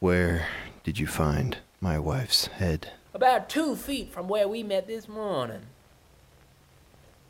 Where 0.00 0.46
did 0.84 0.98
you 0.98 1.06
find 1.06 1.58
my 1.82 1.98
wife's 1.98 2.46
head? 2.46 2.92
About 3.12 3.50
two 3.50 3.76
feet 3.76 4.10
from 4.10 4.26
where 4.26 4.48
we 4.48 4.62
met 4.62 4.86
this 4.86 5.06
morning. 5.06 5.66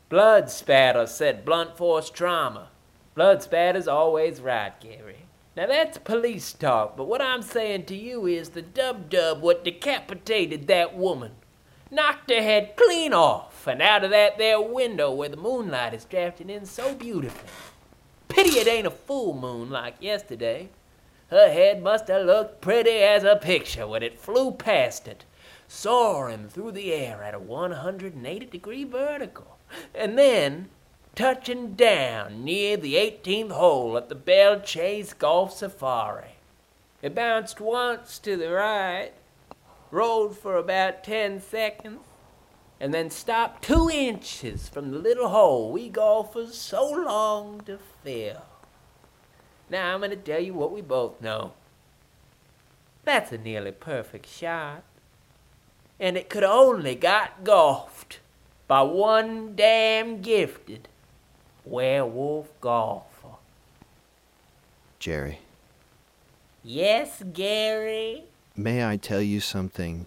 Blood 0.07 0.49
spatter 0.49 1.07
said 1.07 1.43
blunt 1.43 1.75
force 1.75 2.09
trauma. 2.09 2.69
Blood 3.15 3.43
spatter's 3.43 3.89
always 3.89 4.39
right, 4.39 4.79
Gary. 4.79 5.18
Now 5.59 5.67
that's 5.67 5.97
police 5.97 6.53
talk, 6.53 6.95
but 6.95 7.09
what 7.09 7.21
I'm 7.21 7.41
saying 7.41 7.83
to 7.87 7.93
you 7.93 8.25
is 8.25 8.51
the 8.51 8.61
dub 8.61 9.09
dub 9.09 9.41
what 9.41 9.65
decapitated 9.65 10.67
that 10.67 10.95
woman. 10.95 11.33
Knocked 11.91 12.29
her 12.29 12.41
head 12.41 12.77
clean 12.77 13.11
off 13.11 13.67
and 13.67 13.81
out 13.81 14.05
of 14.05 14.11
that 14.11 14.37
there 14.37 14.61
window 14.61 15.11
where 15.11 15.27
the 15.27 15.35
moonlight 15.35 15.93
is 15.93 16.05
drafting 16.05 16.49
in 16.49 16.65
so 16.65 16.95
beautifully. 16.95 17.49
Pity 18.29 18.51
it 18.51 18.69
ain't 18.69 18.87
a 18.87 18.89
full 18.89 19.33
moon 19.33 19.69
like 19.69 19.97
yesterday. 19.99 20.69
Her 21.29 21.51
head 21.51 21.83
must 21.83 22.07
have 22.07 22.25
looked 22.25 22.61
pretty 22.61 22.91
as 22.91 23.25
a 23.25 23.35
picture 23.35 23.85
when 23.85 24.01
it 24.01 24.17
flew 24.17 24.51
past 24.51 25.09
it, 25.09 25.25
soaring 25.67 26.47
through 26.47 26.71
the 26.71 26.93
air 26.93 27.21
at 27.21 27.33
a 27.33 27.39
180 27.39 28.45
degree 28.45 28.85
vertical, 28.85 29.57
and 29.93 30.17
then 30.17 30.69
touching 31.15 31.73
down 31.73 32.43
near 32.43 32.77
the 32.77 32.95
18th 32.95 33.51
hole 33.51 33.97
at 33.97 34.09
the 34.09 34.15
Belle 34.15 34.59
Chasse 34.59 35.13
Golf 35.13 35.53
Safari. 35.53 36.35
It 37.01 37.15
bounced 37.15 37.59
once 37.59 38.19
to 38.19 38.35
the 38.35 38.51
right, 38.51 39.11
rolled 39.91 40.37
for 40.37 40.55
about 40.55 41.03
10 41.03 41.41
seconds, 41.41 41.99
and 42.79 42.93
then 42.93 43.09
stopped 43.09 43.63
two 43.63 43.89
inches 43.91 44.69
from 44.69 44.91
the 44.91 44.97
little 44.97 45.29
hole 45.29 45.71
we 45.71 45.89
golfers 45.89 46.55
so 46.55 46.89
long 46.89 47.61
to 47.61 47.77
fill. 48.03 48.43
Now 49.69 49.93
I'm 49.93 49.99
going 49.99 50.11
to 50.11 50.15
tell 50.15 50.39
you 50.39 50.53
what 50.53 50.71
we 50.71 50.81
both 50.81 51.21
know. 51.21 51.53
That's 53.03 53.31
a 53.31 53.37
nearly 53.37 53.71
perfect 53.71 54.27
shot. 54.27 54.83
And 55.99 56.15
it 56.15 56.29
could 56.29 56.43
only 56.43 56.95
got 56.95 57.43
golfed 57.43 58.19
by 58.67 58.83
one 58.83 59.55
damn 59.55 60.21
gifted 60.21 60.87
werewolf 61.69 62.47
golfer. 62.61 63.05
Jerry, 64.99 65.39
Yes, 66.63 67.23
Gary? 67.33 68.23
may 68.55 68.85
I 68.85 68.97
tell 68.97 69.21
you 69.21 69.39
something 69.39 70.05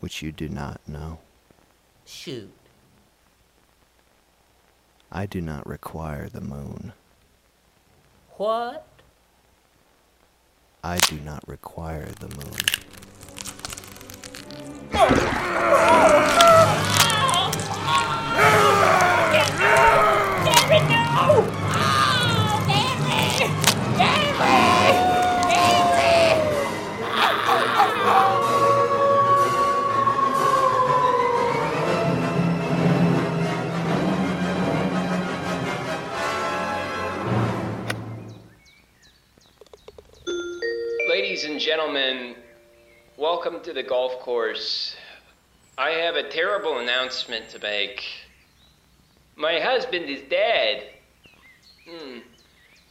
which 0.00 0.20
you 0.22 0.32
do 0.32 0.48
not 0.48 0.80
know? 0.86 1.18
Shoot. 2.04 2.52
I 5.12 5.26
do 5.26 5.40
not 5.40 5.64
require 5.66 6.28
the 6.28 6.40
moon. 6.40 6.92
What? 8.32 8.84
I 10.82 10.98
do 10.98 11.20
not 11.20 11.46
require 11.46 12.08
the 12.18 12.28
moon. 12.28 12.56
Oh! 14.92 16.13
Welcome 43.44 43.62
to 43.62 43.74
the 43.74 43.82
golf 43.82 44.20
course. 44.20 44.96
I 45.76 45.90
have 45.90 46.16
a 46.16 46.30
terrible 46.30 46.78
announcement 46.78 47.50
to 47.50 47.58
make. 47.58 48.02
My 49.36 49.60
husband 49.60 50.06
is 50.06 50.22
dead. 50.30 50.84
Hmm. 51.86 52.20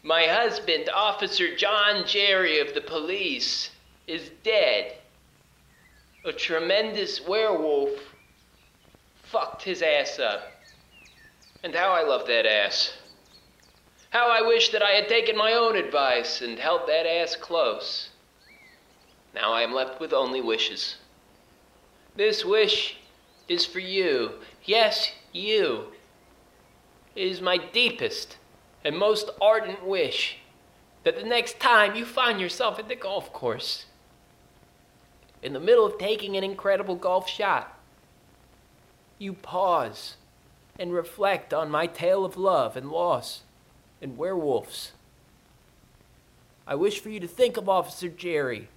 My 0.03 0.25
husband, 0.25 0.91
Officer 0.93 1.55
John 1.55 2.05
Jerry 2.05 2.59
of 2.59 2.75
the 2.75 2.81
police, 2.81 3.71
is 4.05 4.29
dead. 4.43 4.93
A 6.23 6.31
tremendous 6.31 7.19
werewolf 7.25 7.89
fucked 9.23 9.63
his 9.63 9.81
ass 9.81 10.19
up. 10.19 10.51
And 11.63 11.73
how 11.73 11.93
I 11.93 12.03
love 12.03 12.27
that 12.27 12.45
ass. 12.45 12.93
How 14.11 14.29
I 14.29 14.43
wish 14.43 14.69
that 14.69 14.83
I 14.83 14.91
had 14.91 15.09
taken 15.09 15.35
my 15.35 15.53
own 15.53 15.75
advice 15.75 16.41
and 16.41 16.59
held 16.59 16.87
that 16.87 17.07
ass 17.07 17.35
close. 17.35 18.09
Now 19.33 19.53
I 19.53 19.61
am 19.61 19.73
left 19.73 19.99
with 19.99 20.13
only 20.13 20.41
wishes. 20.41 20.97
This 22.15 22.45
wish 22.45 22.97
is 23.47 23.65
for 23.65 23.79
you. 23.79 24.33
Yes, 24.63 25.11
you. 25.31 25.87
It 27.15 27.27
is 27.27 27.41
my 27.41 27.57
deepest 27.57 28.37
and 28.83 28.97
most 28.97 29.29
ardent 29.41 29.85
wish 29.85 30.37
that 31.03 31.15
the 31.15 31.23
next 31.23 31.59
time 31.59 31.95
you 31.95 32.05
find 32.05 32.39
yourself 32.39 32.79
at 32.79 32.87
the 32.87 32.95
golf 32.95 33.33
course, 33.33 33.85
in 35.41 35.53
the 35.53 35.59
middle 35.59 35.85
of 35.85 35.97
taking 35.97 36.37
an 36.37 36.43
incredible 36.43 36.95
golf 36.95 37.27
shot, 37.27 37.77
you 39.19 39.33
pause 39.33 40.15
and 40.79 40.93
reflect 40.93 41.53
on 41.53 41.69
my 41.69 41.85
tale 41.85 42.23
of 42.23 42.37
love 42.37 42.77
and 42.77 42.89
loss 42.89 43.41
and 44.01 44.17
werewolves. 44.17 44.93
I 46.65 46.75
wish 46.75 46.99
for 46.99 47.09
you 47.09 47.19
to 47.19 47.27
think 47.27 47.57
of 47.57 47.67
Officer 47.67 48.07
Jerry 48.07 48.69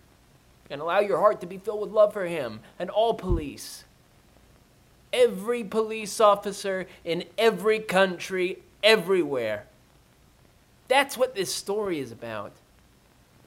and 0.70 0.80
allow 0.80 1.00
your 1.00 1.18
heart 1.18 1.40
to 1.40 1.46
be 1.46 1.58
filled 1.58 1.80
with 1.80 1.90
love 1.90 2.12
for 2.12 2.26
him 2.26 2.60
and 2.78 2.90
all 2.90 3.14
police. 3.14 3.84
Every 5.12 5.64
police 5.64 6.20
officer 6.20 6.86
in 7.04 7.24
every 7.38 7.78
country, 7.78 8.58
everywhere. 8.82 9.66
That's 10.88 11.16
what 11.16 11.34
this 11.34 11.54
story 11.54 12.00
is 12.00 12.12
about. 12.12 12.52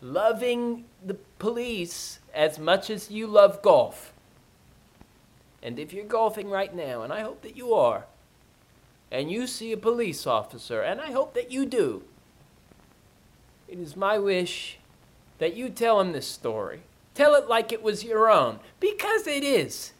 Loving 0.01 0.85
the 1.05 1.15
police 1.39 2.19
as 2.33 2.57
much 2.57 2.89
as 2.89 3.11
you 3.11 3.27
love 3.27 3.61
golf. 3.61 4.13
And 5.61 5.77
if 5.77 5.91
you're 5.91 6.05
golfing 6.05 6.49
right 6.49 6.73
now, 6.73 7.01
and 7.01 7.11
I 7.11 7.21
hope 7.21 7.41
that 7.41 7.57
you 7.57 7.73
are, 7.73 8.05
and 9.11 9.29
you 9.29 9.45
see 9.45 9.71
a 9.71 9.77
police 9.77 10.25
officer, 10.25 10.81
and 10.81 11.01
I 11.01 11.11
hope 11.11 11.33
that 11.33 11.51
you 11.51 11.65
do, 11.65 12.03
it 13.67 13.77
is 13.77 13.95
my 13.95 14.17
wish 14.17 14.79
that 15.39 15.55
you 15.55 15.69
tell 15.69 15.99
him 15.99 16.13
this 16.13 16.27
story. 16.27 16.81
Tell 17.19 17.35
it 17.35 17.49
like 17.49 17.73
it 17.73 17.83
was 17.83 18.05
your 18.05 18.31
own, 18.31 18.61
because 18.79 19.27
it 19.27 19.43
is. 19.43 19.91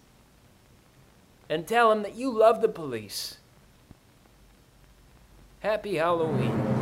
And 1.50 1.68
tell 1.68 1.92
him 1.92 2.02
that 2.04 2.16
you 2.16 2.32
love 2.32 2.62
the 2.62 2.70
police. 2.70 3.40
Happy 5.60 5.96
Halloween. 5.96 6.79